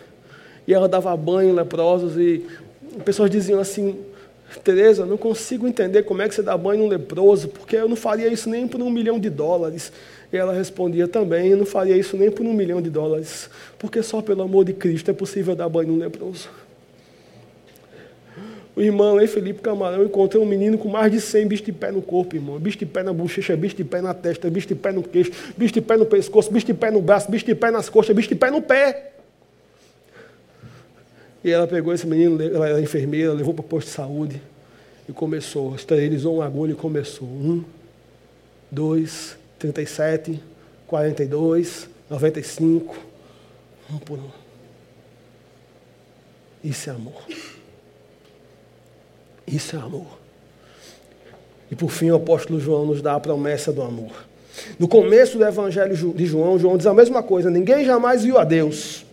E 0.68 0.74
ela 0.74 0.86
dava 0.86 1.16
banho 1.16 1.54
leprosos 1.54 2.18
e 2.18 2.44
pessoas 3.02 3.30
diziam 3.30 3.58
assim, 3.58 3.98
Tereza, 4.62 5.04
não 5.04 5.16
consigo 5.16 5.66
entender 5.66 6.02
como 6.04 6.22
é 6.22 6.28
que 6.28 6.34
você 6.34 6.42
dá 6.42 6.56
banho 6.56 6.82
num 6.82 6.88
leproso, 6.88 7.48
porque 7.48 7.76
eu 7.76 7.88
não 7.88 7.96
faria 7.96 8.28
isso 8.28 8.48
nem 8.48 8.66
por 8.66 8.80
um 8.80 8.90
milhão 8.90 9.18
de 9.18 9.28
dólares. 9.28 9.92
E 10.32 10.36
ela 10.36 10.52
respondia 10.52 11.06
também, 11.06 11.50
eu 11.50 11.56
não 11.56 11.66
faria 11.66 11.96
isso 11.96 12.16
nem 12.16 12.30
por 12.30 12.44
um 12.44 12.52
milhão 12.52 12.82
de 12.82 12.90
dólares, 12.90 13.48
porque 13.78 14.02
só 14.02 14.20
pelo 14.20 14.42
amor 14.42 14.64
de 14.64 14.72
Cristo 14.72 15.10
é 15.10 15.14
possível 15.14 15.54
dar 15.54 15.68
banho 15.68 15.88
num 15.88 15.98
leproso. 15.98 16.48
O 18.74 18.82
irmão 18.82 19.16
aí, 19.16 19.26
Felipe 19.26 19.62
Camarão, 19.62 20.04
encontrou 20.04 20.42
um 20.42 20.46
menino 20.46 20.76
com 20.76 20.88
mais 20.88 21.10
de 21.10 21.18
100 21.18 21.46
bichos 21.46 21.64
de 21.64 21.72
pé 21.72 21.90
no 21.90 22.02
corpo, 22.02 22.36
irmão. 22.36 22.58
Bicho 22.58 22.76
de 22.76 22.84
pé 22.84 23.02
na 23.02 23.10
bochecha, 23.10 23.56
bicho 23.56 23.74
de 23.74 23.84
pé 23.84 24.02
na 24.02 24.12
testa, 24.12 24.50
bicho 24.50 24.68
de 24.68 24.74
pé 24.74 24.92
no 24.92 25.02
queixo, 25.02 25.30
bicho 25.56 25.72
de 25.72 25.80
pé 25.80 25.96
no 25.96 26.04
pescoço, 26.04 26.52
bicho 26.52 26.66
de 26.66 26.74
pé 26.74 26.90
no 26.90 27.00
braço, 27.00 27.30
bicho 27.30 27.46
de 27.46 27.54
pé 27.54 27.70
nas 27.70 27.88
coxas, 27.88 28.14
bicho 28.14 28.28
de 28.28 28.34
pé 28.34 28.50
no 28.50 28.60
pé. 28.60 29.15
E 31.46 31.52
ela 31.52 31.64
pegou 31.64 31.94
esse 31.94 32.04
menino, 32.04 32.42
ela 32.42 32.68
era 32.68 32.80
enfermeira, 32.80 33.32
levou 33.32 33.54
para 33.54 33.60
o 33.60 33.64
posto 33.68 33.86
de 33.86 33.92
saúde 33.92 34.42
e 35.08 35.12
começou, 35.12 35.76
esterilizou 35.76 36.38
um 36.38 36.42
agulha 36.42 36.72
e 36.72 36.74
começou. 36.74 37.28
Um, 37.28 37.64
dois, 38.68 39.36
37, 39.56 40.42
42, 40.88 41.88
95, 42.10 42.96
um 43.92 43.98
por 43.98 44.18
um. 44.18 44.30
Isso 46.64 46.90
é 46.90 46.92
amor. 46.92 47.22
Isso 49.46 49.76
é 49.76 49.78
amor. 49.78 50.18
E 51.70 51.76
por 51.76 51.92
fim, 51.92 52.10
o 52.10 52.16
apóstolo 52.16 52.58
João 52.58 52.86
nos 52.86 53.00
dá 53.00 53.14
a 53.14 53.20
promessa 53.20 53.72
do 53.72 53.82
amor. 53.82 54.26
No 54.80 54.88
começo 54.88 55.38
do 55.38 55.44
Evangelho 55.44 55.94
de 56.12 56.26
João, 56.26 56.58
João 56.58 56.76
diz 56.76 56.88
a 56.88 56.92
mesma 56.94 57.22
coisa: 57.22 57.48
ninguém 57.48 57.84
jamais 57.84 58.24
viu 58.24 58.36
a 58.36 58.42
Deus. 58.42 59.05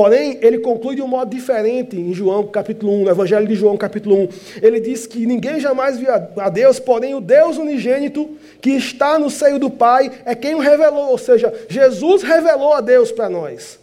Porém, 0.00 0.38
ele 0.40 0.56
conclui 0.60 0.96
de 0.96 1.02
um 1.02 1.06
modo 1.06 1.28
diferente 1.28 1.94
em 1.94 2.14
João 2.14 2.46
capítulo 2.46 2.90
1, 2.90 3.04
no 3.04 3.10
Evangelho 3.10 3.46
de 3.46 3.54
João 3.54 3.76
capítulo 3.76 4.16
1. 4.16 4.28
Ele 4.62 4.80
diz 4.80 5.06
que 5.06 5.26
ninguém 5.26 5.60
jamais 5.60 5.98
viu 5.98 6.08
a 6.38 6.48
Deus, 6.48 6.80
porém 6.80 7.14
o 7.14 7.20
Deus 7.20 7.58
unigênito 7.58 8.30
que 8.62 8.70
está 8.70 9.18
no 9.18 9.28
seio 9.28 9.58
do 9.58 9.68
Pai 9.68 10.10
é 10.24 10.34
quem 10.34 10.54
o 10.54 10.58
revelou, 10.58 11.10
ou 11.10 11.18
seja, 11.18 11.52
Jesus 11.68 12.22
revelou 12.22 12.72
a 12.72 12.80
Deus 12.80 13.12
para 13.12 13.28
nós. 13.28 13.78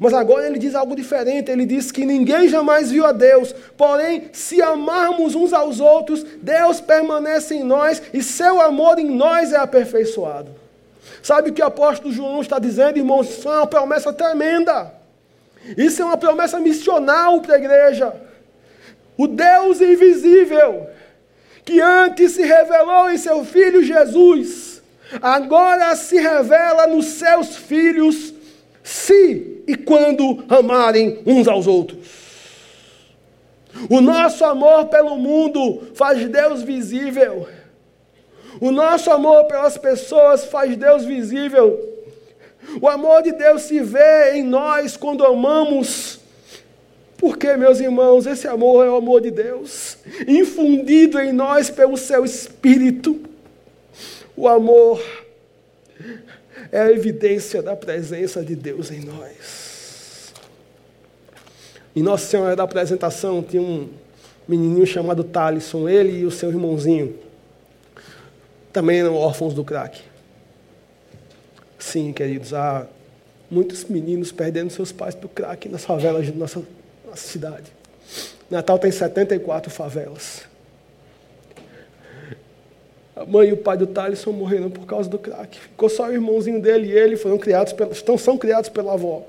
Mas 0.00 0.14
agora 0.14 0.46
ele 0.46 0.58
diz 0.58 0.74
algo 0.74 0.96
diferente. 0.96 1.50
Ele 1.50 1.66
diz 1.66 1.92
que 1.92 2.06
ninguém 2.06 2.48
jamais 2.48 2.90
viu 2.90 3.04
a 3.04 3.12
Deus. 3.12 3.54
Porém, 3.76 4.30
se 4.32 4.62
amarmos 4.62 5.34
uns 5.34 5.52
aos 5.52 5.78
outros, 5.78 6.24
Deus 6.40 6.80
permanece 6.80 7.54
em 7.54 7.62
nós 7.62 8.00
e 8.14 8.22
seu 8.22 8.62
amor 8.62 8.98
em 8.98 9.10
nós 9.10 9.52
é 9.52 9.58
aperfeiçoado. 9.58 10.52
Sabe 11.22 11.50
o 11.50 11.52
que 11.52 11.60
o 11.60 11.66
apóstolo 11.66 12.14
João 12.14 12.40
está 12.40 12.58
dizendo, 12.58 12.96
irmãos? 12.96 13.28
Isso 13.28 13.46
é 13.46 13.58
uma 13.58 13.66
promessa 13.66 14.10
tremenda. 14.10 14.99
Isso 15.76 16.02
é 16.02 16.04
uma 16.04 16.16
promessa 16.16 16.58
missional 16.58 17.40
para 17.40 17.54
a 17.54 17.58
igreja. 17.58 18.14
O 19.16 19.26
Deus 19.26 19.80
invisível, 19.80 20.88
que 21.64 21.80
antes 21.80 22.32
se 22.32 22.42
revelou 22.42 23.10
em 23.10 23.18
seu 23.18 23.44
Filho 23.44 23.82
Jesus, 23.82 24.82
agora 25.20 25.94
se 25.94 26.16
revela 26.16 26.86
nos 26.86 27.06
seus 27.06 27.56
filhos, 27.56 28.32
se 28.82 29.62
e 29.66 29.76
quando 29.76 30.44
amarem 30.48 31.22
uns 31.26 31.46
aos 31.46 31.66
outros. 31.66 32.20
O 33.88 34.00
nosso 34.00 34.44
amor 34.44 34.86
pelo 34.86 35.16
mundo 35.16 35.88
faz 35.94 36.26
Deus 36.28 36.62
visível. 36.62 37.48
O 38.60 38.70
nosso 38.70 39.10
amor 39.10 39.44
pelas 39.44 39.78
pessoas 39.78 40.44
faz 40.44 40.76
Deus 40.76 41.04
visível. 41.04 41.89
O 42.80 42.88
amor 42.88 43.22
de 43.22 43.32
Deus 43.32 43.62
se 43.62 43.80
vê 43.80 44.34
em 44.34 44.42
nós 44.42 44.96
quando 44.96 45.24
amamos. 45.24 46.20
Porque, 47.16 47.54
meus 47.56 47.80
irmãos, 47.80 48.26
esse 48.26 48.48
amor 48.48 48.86
é 48.86 48.88
o 48.88 48.96
amor 48.96 49.20
de 49.20 49.30
Deus, 49.30 49.98
infundido 50.26 51.18
em 51.20 51.32
nós 51.32 51.68
pelo 51.68 51.96
seu 51.96 52.24
Espírito. 52.24 53.20
O 54.34 54.48
amor 54.48 55.02
é 56.72 56.80
a 56.80 56.90
evidência 56.90 57.62
da 57.62 57.76
presença 57.76 58.42
de 58.42 58.56
Deus 58.56 58.90
em 58.90 59.00
nós. 59.00 60.32
Em 61.94 62.02
Nossa 62.02 62.26
Senhora 62.26 62.56
da 62.56 62.62
Apresentação 62.62 63.42
tinha 63.42 63.60
um 63.60 63.88
menininho 64.48 64.86
chamado 64.86 65.22
Talisson, 65.22 65.88
ele 65.88 66.20
e 66.20 66.24
o 66.24 66.30
seu 66.30 66.48
irmãozinho. 66.48 67.18
Também 68.72 69.00
eram 69.00 69.14
órfãos 69.14 69.52
do 69.52 69.64
crack. 69.64 70.09
Sim, 71.80 72.12
queridos, 72.12 72.52
há 72.52 72.86
muitos 73.50 73.84
meninos 73.84 74.30
perdendo 74.30 74.70
seus 74.70 74.92
pais 74.92 75.14
para 75.14 75.26
o 75.26 75.28
crack 75.28 75.68
nas 75.68 75.84
favelas 75.84 76.26
de 76.26 76.32
nossa, 76.32 76.62
nossa 77.04 77.26
cidade. 77.26 77.72
Natal 78.50 78.78
tem 78.78 78.90
74 78.90 79.70
favelas. 79.70 80.42
A 83.16 83.24
mãe 83.24 83.48
e 83.48 83.52
o 83.52 83.56
pai 83.56 83.76
do 83.76 83.86
Thaleson 83.86 84.30
morreram 84.32 84.70
por 84.70 84.86
causa 84.86 85.08
do 85.08 85.18
crack. 85.18 85.58
Ficou 85.58 85.88
só 85.88 86.08
o 86.08 86.12
irmãozinho 86.12 86.60
dele 86.60 86.88
e 86.88 86.92
ele 86.92 87.16
foram 87.16 87.38
criados 87.38 87.72
pela, 87.72 87.92
estão, 87.92 88.16
são 88.16 88.36
criados 88.36 88.68
pela 88.68 88.92
avó. 88.92 89.26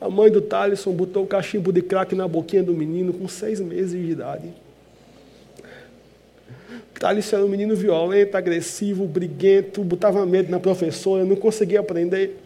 A 0.00 0.08
mãe 0.08 0.30
do 0.30 0.40
Thaleson 0.40 0.92
botou 0.92 1.24
o 1.24 1.26
cachimbo 1.26 1.72
de 1.72 1.82
crack 1.82 2.14
na 2.14 2.26
boquinha 2.26 2.62
do 2.62 2.72
menino 2.72 3.12
com 3.12 3.28
seis 3.28 3.60
meses 3.60 3.92
de 3.92 4.12
idade. 4.12 4.52
Thaleson 7.02 7.36
era 7.36 7.44
um 7.44 7.48
menino 7.48 7.74
violento, 7.74 8.36
agressivo, 8.36 9.08
briguento, 9.08 9.82
botava 9.82 10.24
medo 10.24 10.52
na 10.52 10.60
professora, 10.60 11.24
não 11.24 11.34
conseguia 11.34 11.80
aprender. 11.80 12.38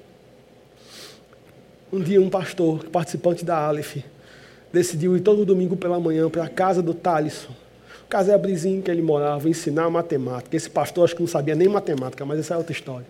Um 1.93 2.01
dia 2.01 2.19
um 2.19 2.31
pastor, 2.31 2.85
participante 2.87 3.45
da 3.45 3.59
Aleph, 3.59 3.99
decidiu 4.73 5.15
ir 5.15 5.21
todo 5.21 5.45
domingo 5.45 5.77
pela 5.77 6.01
manhã 6.01 6.31
para 6.31 6.45
a 6.45 6.49
casa 6.49 6.83
do 6.83 6.95
Thaleson 6.95 7.53
Casebrizinho 8.09 8.81
que 8.81 8.91
ele 8.91 9.03
morava, 9.03 9.47
ensinar 9.47 9.91
matemática. 9.91 10.57
Esse 10.57 10.71
pastor 10.71 11.05
acho 11.05 11.17
que 11.17 11.21
não 11.21 11.29
sabia 11.29 11.55
nem 11.55 11.69
matemática, 11.69 12.25
mas 12.25 12.39
essa 12.39 12.55
é 12.55 12.57
outra 12.57 12.73
história. 12.73 13.07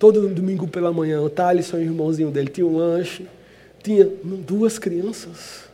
Todo 0.00 0.26
domingo 0.28 0.66
pela 0.66 0.92
manhã, 0.92 1.20
o 1.20 1.30
Thaleson 1.30 1.76
e 1.76 1.80
o 1.80 1.84
irmãozinho 1.84 2.32
dele 2.32 2.48
tinham 2.48 2.70
um 2.70 2.76
lanche, 2.76 3.24
tinha 3.84 4.04
duas 4.04 4.80
crianças. 4.80 5.68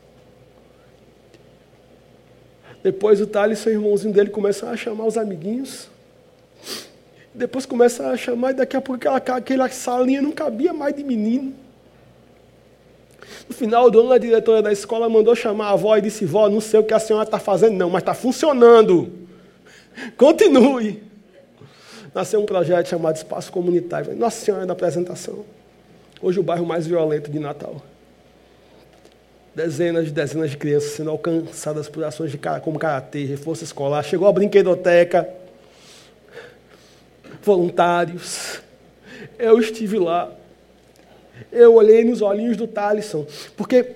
Depois 2.83 3.21
o 3.21 3.27
Thaleson 3.27 3.71
e 3.71 3.73
o 3.73 3.81
irmãozinho 3.81 4.13
dele 4.13 4.31
começam 4.31 4.69
a 4.69 4.77
chamar 4.77 5.05
os 5.07 5.19
amiguinhos. 5.19 5.89
Depois 7.35 7.65
começa 7.65 8.09
a 8.09 8.17
chamar, 8.17 8.53
e 8.53 8.55
daqui 8.55 8.77
a 8.77 8.81
pouco 8.81 9.09
aquela, 9.09 9.39
aquela 9.39 9.69
salinha 9.69 10.21
não 10.21 10.33
cabia 10.33 10.73
mais 10.73 10.95
de 10.95 11.05
menino. 11.05 11.55
No 13.49 13.55
final 13.55 13.91
do 13.91 14.01
ano, 14.01 14.13
a 14.13 14.19
diretora 14.19 14.63
da 14.63 14.73
escola 14.73 15.09
mandou 15.09 15.35
chamar 15.35 15.67
a 15.67 15.71
avó 15.71 15.97
e 15.97 16.01
disse: 16.01 16.25
Vó, 16.25 16.49
não 16.49 16.61
sei 16.61 16.81
o 16.81 16.85
que 16.85 16.95
a 16.95 16.99
senhora 16.99 17.25
está 17.25 17.39
fazendo, 17.39 17.77
não, 17.77 17.91
mas 17.91 18.03
está 18.03 18.15
funcionando. 18.15 19.13
Continue. 20.17 21.03
Nasceu 22.15 22.41
um 22.41 22.47
projeto 22.47 22.89
chamado 22.89 23.17
Espaço 23.17 23.53
Comunitário. 23.53 24.17
Nossa 24.17 24.45
Senhora 24.45 24.67
da 24.67 24.73
Apresentação. 24.73 25.45
Hoje 26.21 26.41
o 26.41 26.43
bairro 26.43 26.67
mais 26.67 26.87
violento 26.87 27.31
de 27.31 27.39
Natal. 27.39 27.81
Dezenas 29.63 30.09
e 30.09 30.11
dezenas 30.11 30.51
de 30.51 30.57
crianças 30.57 30.93
sendo 30.93 31.11
alcançadas 31.11 31.89
por 31.89 32.03
ações 32.05 32.31
de 32.31 32.39
como 32.63 32.79
karatê, 32.79 33.25
reforço 33.25 33.65
escolar. 33.65 34.03
Chegou 34.03 34.27
a 34.27 34.33
brinquedoteca. 34.33 35.29
Voluntários. 37.43 38.61
Eu 39.39 39.59
estive 39.59 39.99
lá 39.99 40.33
eu 41.51 41.75
olhei 41.75 42.05
nos 42.05 42.21
olhinhos 42.21 42.57
do 42.57 42.67
Talisson, 42.67 43.27
porque 43.57 43.95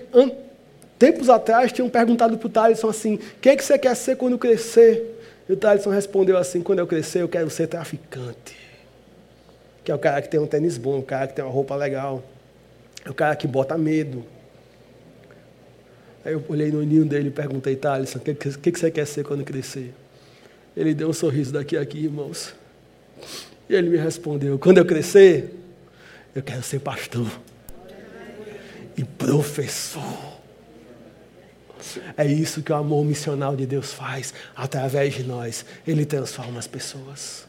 tempos 0.97 1.29
atrás 1.29 1.71
tinham 1.71 1.89
perguntado 1.89 2.37
para 2.37 2.47
o 2.47 2.49
Talisson 2.49 2.89
assim: 2.89 3.15
o 3.15 3.39
que, 3.41 3.49
é 3.49 3.55
que 3.55 3.63
você 3.63 3.77
quer 3.77 3.95
ser 3.95 4.17
quando 4.17 4.37
crescer? 4.37 5.13
E 5.47 5.53
o 5.53 5.57
Talisson 5.57 5.89
respondeu 5.89 6.37
assim: 6.37 6.61
quando 6.61 6.79
eu 6.79 6.87
crescer, 6.87 7.21
eu 7.21 7.29
quero 7.29 7.49
ser 7.49 7.67
traficante. 7.67 8.57
Que 9.83 9.91
é 9.91 9.95
o 9.95 9.99
cara 9.99 10.21
que 10.21 10.29
tem 10.29 10.39
um 10.39 10.47
tênis 10.47 10.77
bom, 10.77 10.99
o 10.99 11.03
cara 11.03 11.27
que 11.27 11.35
tem 11.35 11.45
uma 11.45 11.51
roupa 11.51 11.75
legal, 11.75 12.23
é 13.05 13.09
o 13.09 13.13
cara 13.13 13.35
que 13.35 13.47
bota 13.47 13.77
medo. 13.77 14.25
Aí 16.25 16.33
eu 16.33 16.43
olhei 16.49 16.71
no 16.71 16.79
olhinho 16.79 17.05
dele 17.05 17.27
e 17.27 17.31
perguntei, 17.31 17.75
Thaleson, 17.75 18.17
o 18.17 18.21
que, 18.21 18.33
que, 18.33 18.71
que 18.71 18.79
você 18.79 18.89
quer 18.89 19.05
ser 19.05 19.23
quando 19.23 19.43
crescer? 19.43 19.93
Ele 20.75 20.91
deu 20.93 21.07
um 21.07 21.13
sorriso 21.13 21.53
daqui 21.53 21.77
a 21.77 21.81
aqui, 21.81 21.99
irmãos. 21.99 22.55
E 23.69 23.75
ele 23.75 23.89
me 23.89 23.97
respondeu, 23.97 24.57
quando 24.57 24.79
eu 24.79 24.85
crescer, 24.85 25.53
eu 26.33 26.41
quero 26.41 26.63
ser 26.63 26.79
pastor 26.79 27.27
e 28.97 29.03
professor. 29.03 30.35
É 32.17 32.25
isso 32.25 32.63
que 32.63 32.71
o 32.71 32.75
amor 32.75 33.05
missional 33.05 33.55
de 33.55 33.67
Deus 33.67 33.93
faz 33.93 34.33
através 34.55 35.13
de 35.13 35.23
nós. 35.23 35.63
Ele 35.87 36.05
transforma 36.05 36.57
as 36.57 36.65
pessoas. 36.65 37.47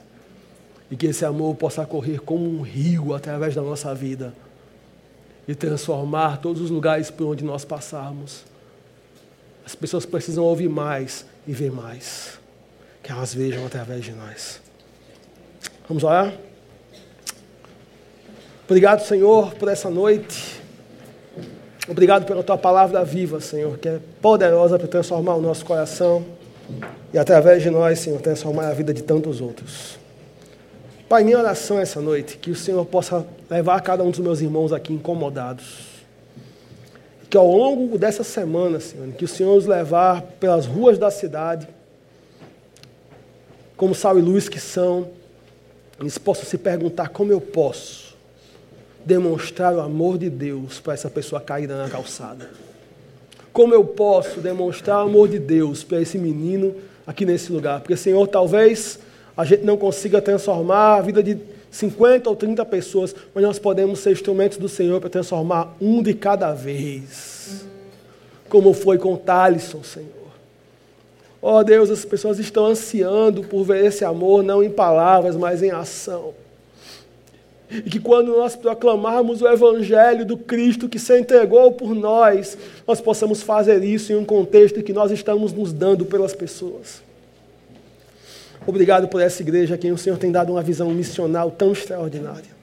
E 0.90 0.96
que 0.96 1.06
esse 1.06 1.24
amor 1.24 1.54
possa 1.56 1.86
correr 1.86 2.20
como 2.20 2.46
um 2.46 2.60
rio 2.60 3.14
através 3.14 3.54
da 3.54 3.62
nossa 3.62 3.94
vida. 3.94 4.34
e 5.48 5.54
transformar 5.54 6.38
todos 6.38 6.60
os 6.60 6.70
lugares 6.70 7.08
por 7.08 7.28
onde 7.28 7.44
nós 7.44 7.64
passarmos. 7.64 8.44
As 9.66 9.74
pessoas 9.74 10.06
precisam 10.06 10.44
ouvir 10.44 10.68
mais 10.68 11.26
e 11.44 11.52
ver 11.52 11.72
mais. 11.72 12.38
Que 13.02 13.10
elas 13.10 13.34
vejam 13.34 13.66
através 13.66 14.04
de 14.04 14.12
nós. 14.12 14.60
Vamos 15.88 16.04
orar? 16.04 16.32
Obrigado, 18.64 19.04
Senhor, 19.04 19.54
por 19.54 19.68
essa 19.68 19.90
noite. 19.90 20.62
Obrigado 21.88 22.24
pela 22.24 22.44
tua 22.44 22.56
palavra 22.56 23.04
viva, 23.04 23.40
Senhor, 23.40 23.76
que 23.78 23.88
é 23.88 24.00
poderosa 24.22 24.78
para 24.78 24.88
transformar 24.88 25.34
o 25.34 25.40
nosso 25.40 25.64
coração 25.64 26.24
e 27.12 27.18
através 27.18 27.62
de 27.62 27.70
nós, 27.70 27.98
Senhor, 27.98 28.20
transformar 28.20 28.68
a 28.68 28.72
vida 28.72 28.94
de 28.94 29.02
tantos 29.02 29.40
outros. 29.40 29.98
Pai, 31.08 31.22
minha 31.22 31.38
oração 31.38 31.78
essa 31.78 32.00
noite, 32.00 32.36
que 32.38 32.50
o 32.50 32.56
Senhor 32.56 32.84
possa 32.84 33.26
levar 33.48 33.80
cada 33.80 34.02
um 34.02 34.10
dos 34.10 34.18
meus 34.18 34.40
irmãos 34.40 34.72
aqui 34.72 34.92
incomodados. 34.92 35.95
Que 37.28 37.36
ao 37.36 37.46
longo 37.46 37.98
dessa 37.98 38.22
semana, 38.22 38.78
Senhor, 38.80 39.08
que 39.12 39.24
o 39.24 39.28
Senhor 39.28 39.56
os 39.56 39.66
levar 39.66 40.22
pelas 40.38 40.66
ruas 40.66 40.98
da 40.98 41.10
cidade, 41.10 41.68
como 43.76 43.94
sal 43.94 44.18
e 44.18 44.22
luz 44.22 44.48
que 44.48 44.60
são, 44.60 45.08
eles 46.00 46.18
possam 46.18 46.44
se 46.44 46.56
perguntar 46.56 47.08
como 47.08 47.32
eu 47.32 47.40
posso 47.40 48.16
demonstrar 49.04 49.74
o 49.74 49.80
amor 49.80 50.18
de 50.18 50.28
Deus 50.28 50.80
para 50.80 50.94
essa 50.94 51.08
pessoa 51.08 51.40
caída 51.40 51.76
na 51.76 51.88
calçada. 51.88 52.50
Como 53.52 53.72
eu 53.72 53.84
posso 53.84 54.40
demonstrar 54.40 54.98
o 54.98 55.08
amor 55.08 55.28
de 55.28 55.38
Deus 55.38 55.82
para 55.82 56.00
esse 56.00 56.18
menino 56.18 56.74
aqui 57.06 57.24
nesse 57.24 57.52
lugar? 57.52 57.80
Porque, 57.80 57.96
Senhor, 57.96 58.26
talvez 58.26 58.98
a 59.36 59.44
gente 59.44 59.64
não 59.64 59.76
consiga 59.76 60.20
transformar 60.20 60.96
a 60.96 61.00
vida 61.02 61.22
de 61.22 61.38
50 61.76 62.30
ou 62.30 62.34
30 62.34 62.64
pessoas, 62.64 63.14
mas 63.34 63.44
nós 63.44 63.58
podemos 63.58 63.98
ser 63.98 64.12
instrumentos 64.12 64.56
do 64.56 64.68
Senhor 64.68 64.98
para 64.98 65.10
transformar 65.10 65.76
um 65.78 66.02
de 66.02 66.14
cada 66.14 66.54
vez. 66.54 67.66
Como 68.48 68.72
foi 68.72 68.96
com 68.96 69.14
Talisson, 69.14 69.82
Senhor. 69.82 70.10
Ó 71.42 71.58
oh, 71.58 71.64
Deus, 71.64 71.90
as 71.90 72.04
pessoas 72.04 72.38
estão 72.38 72.64
ansiando 72.64 73.42
por 73.42 73.62
ver 73.62 73.84
esse 73.84 74.04
amor, 74.04 74.42
não 74.42 74.62
em 74.62 74.70
palavras, 74.70 75.36
mas 75.36 75.62
em 75.62 75.70
ação. 75.70 76.32
E 77.70 77.82
que 77.82 78.00
quando 78.00 78.32
nós 78.32 78.56
proclamarmos 78.56 79.42
o 79.42 79.48
Evangelho 79.48 80.24
do 80.24 80.38
Cristo 80.38 80.88
que 80.88 80.98
se 80.98 81.18
entregou 81.18 81.72
por 81.72 81.94
nós, 81.94 82.56
nós 82.86 83.02
possamos 83.02 83.42
fazer 83.42 83.84
isso 83.84 84.12
em 84.12 84.16
um 84.16 84.24
contexto 84.24 84.82
que 84.82 84.94
nós 84.94 85.10
estamos 85.10 85.52
nos 85.52 85.74
dando 85.74 86.06
pelas 86.06 86.32
pessoas. 86.32 87.05
Obrigado 88.66 89.06
por 89.08 89.20
essa 89.20 89.42
igreja 89.42 89.76
a 89.76 89.78
quem 89.78 89.92
o 89.92 89.98
Senhor 89.98 90.18
tem 90.18 90.32
dado 90.32 90.52
uma 90.52 90.62
visão 90.62 90.90
missional 90.90 91.50
tão 91.50 91.72
extraordinária. 91.72 92.56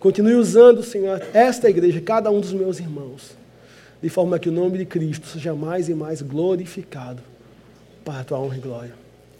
Continue 0.00 0.34
usando, 0.34 0.82
Senhor, 0.82 1.22
esta 1.32 1.68
igreja, 1.68 2.00
cada 2.00 2.30
um 2.30 2.40
dos 2.40 2.52
meus 2.52 2.80
irmãos, 2.80 3.36
de 4.02 4.08
forma 4.08 4.38
que 4.38 4.48
o 4.48 4.52
nome 4.52 4.78
de 4.78 4.86
Cristo 4.86 5.26
seja 5.26 5.54
mais 5.54 5.88
e 5.88 5.94
mais 5.94 6.22
glorificado 6.22 7.22
para 8.04 8.20
a 8.20 8.24
tua 8.24 8.38
honra 8.38 8.56
e 8.56 8.60
glória. 8.60 9.03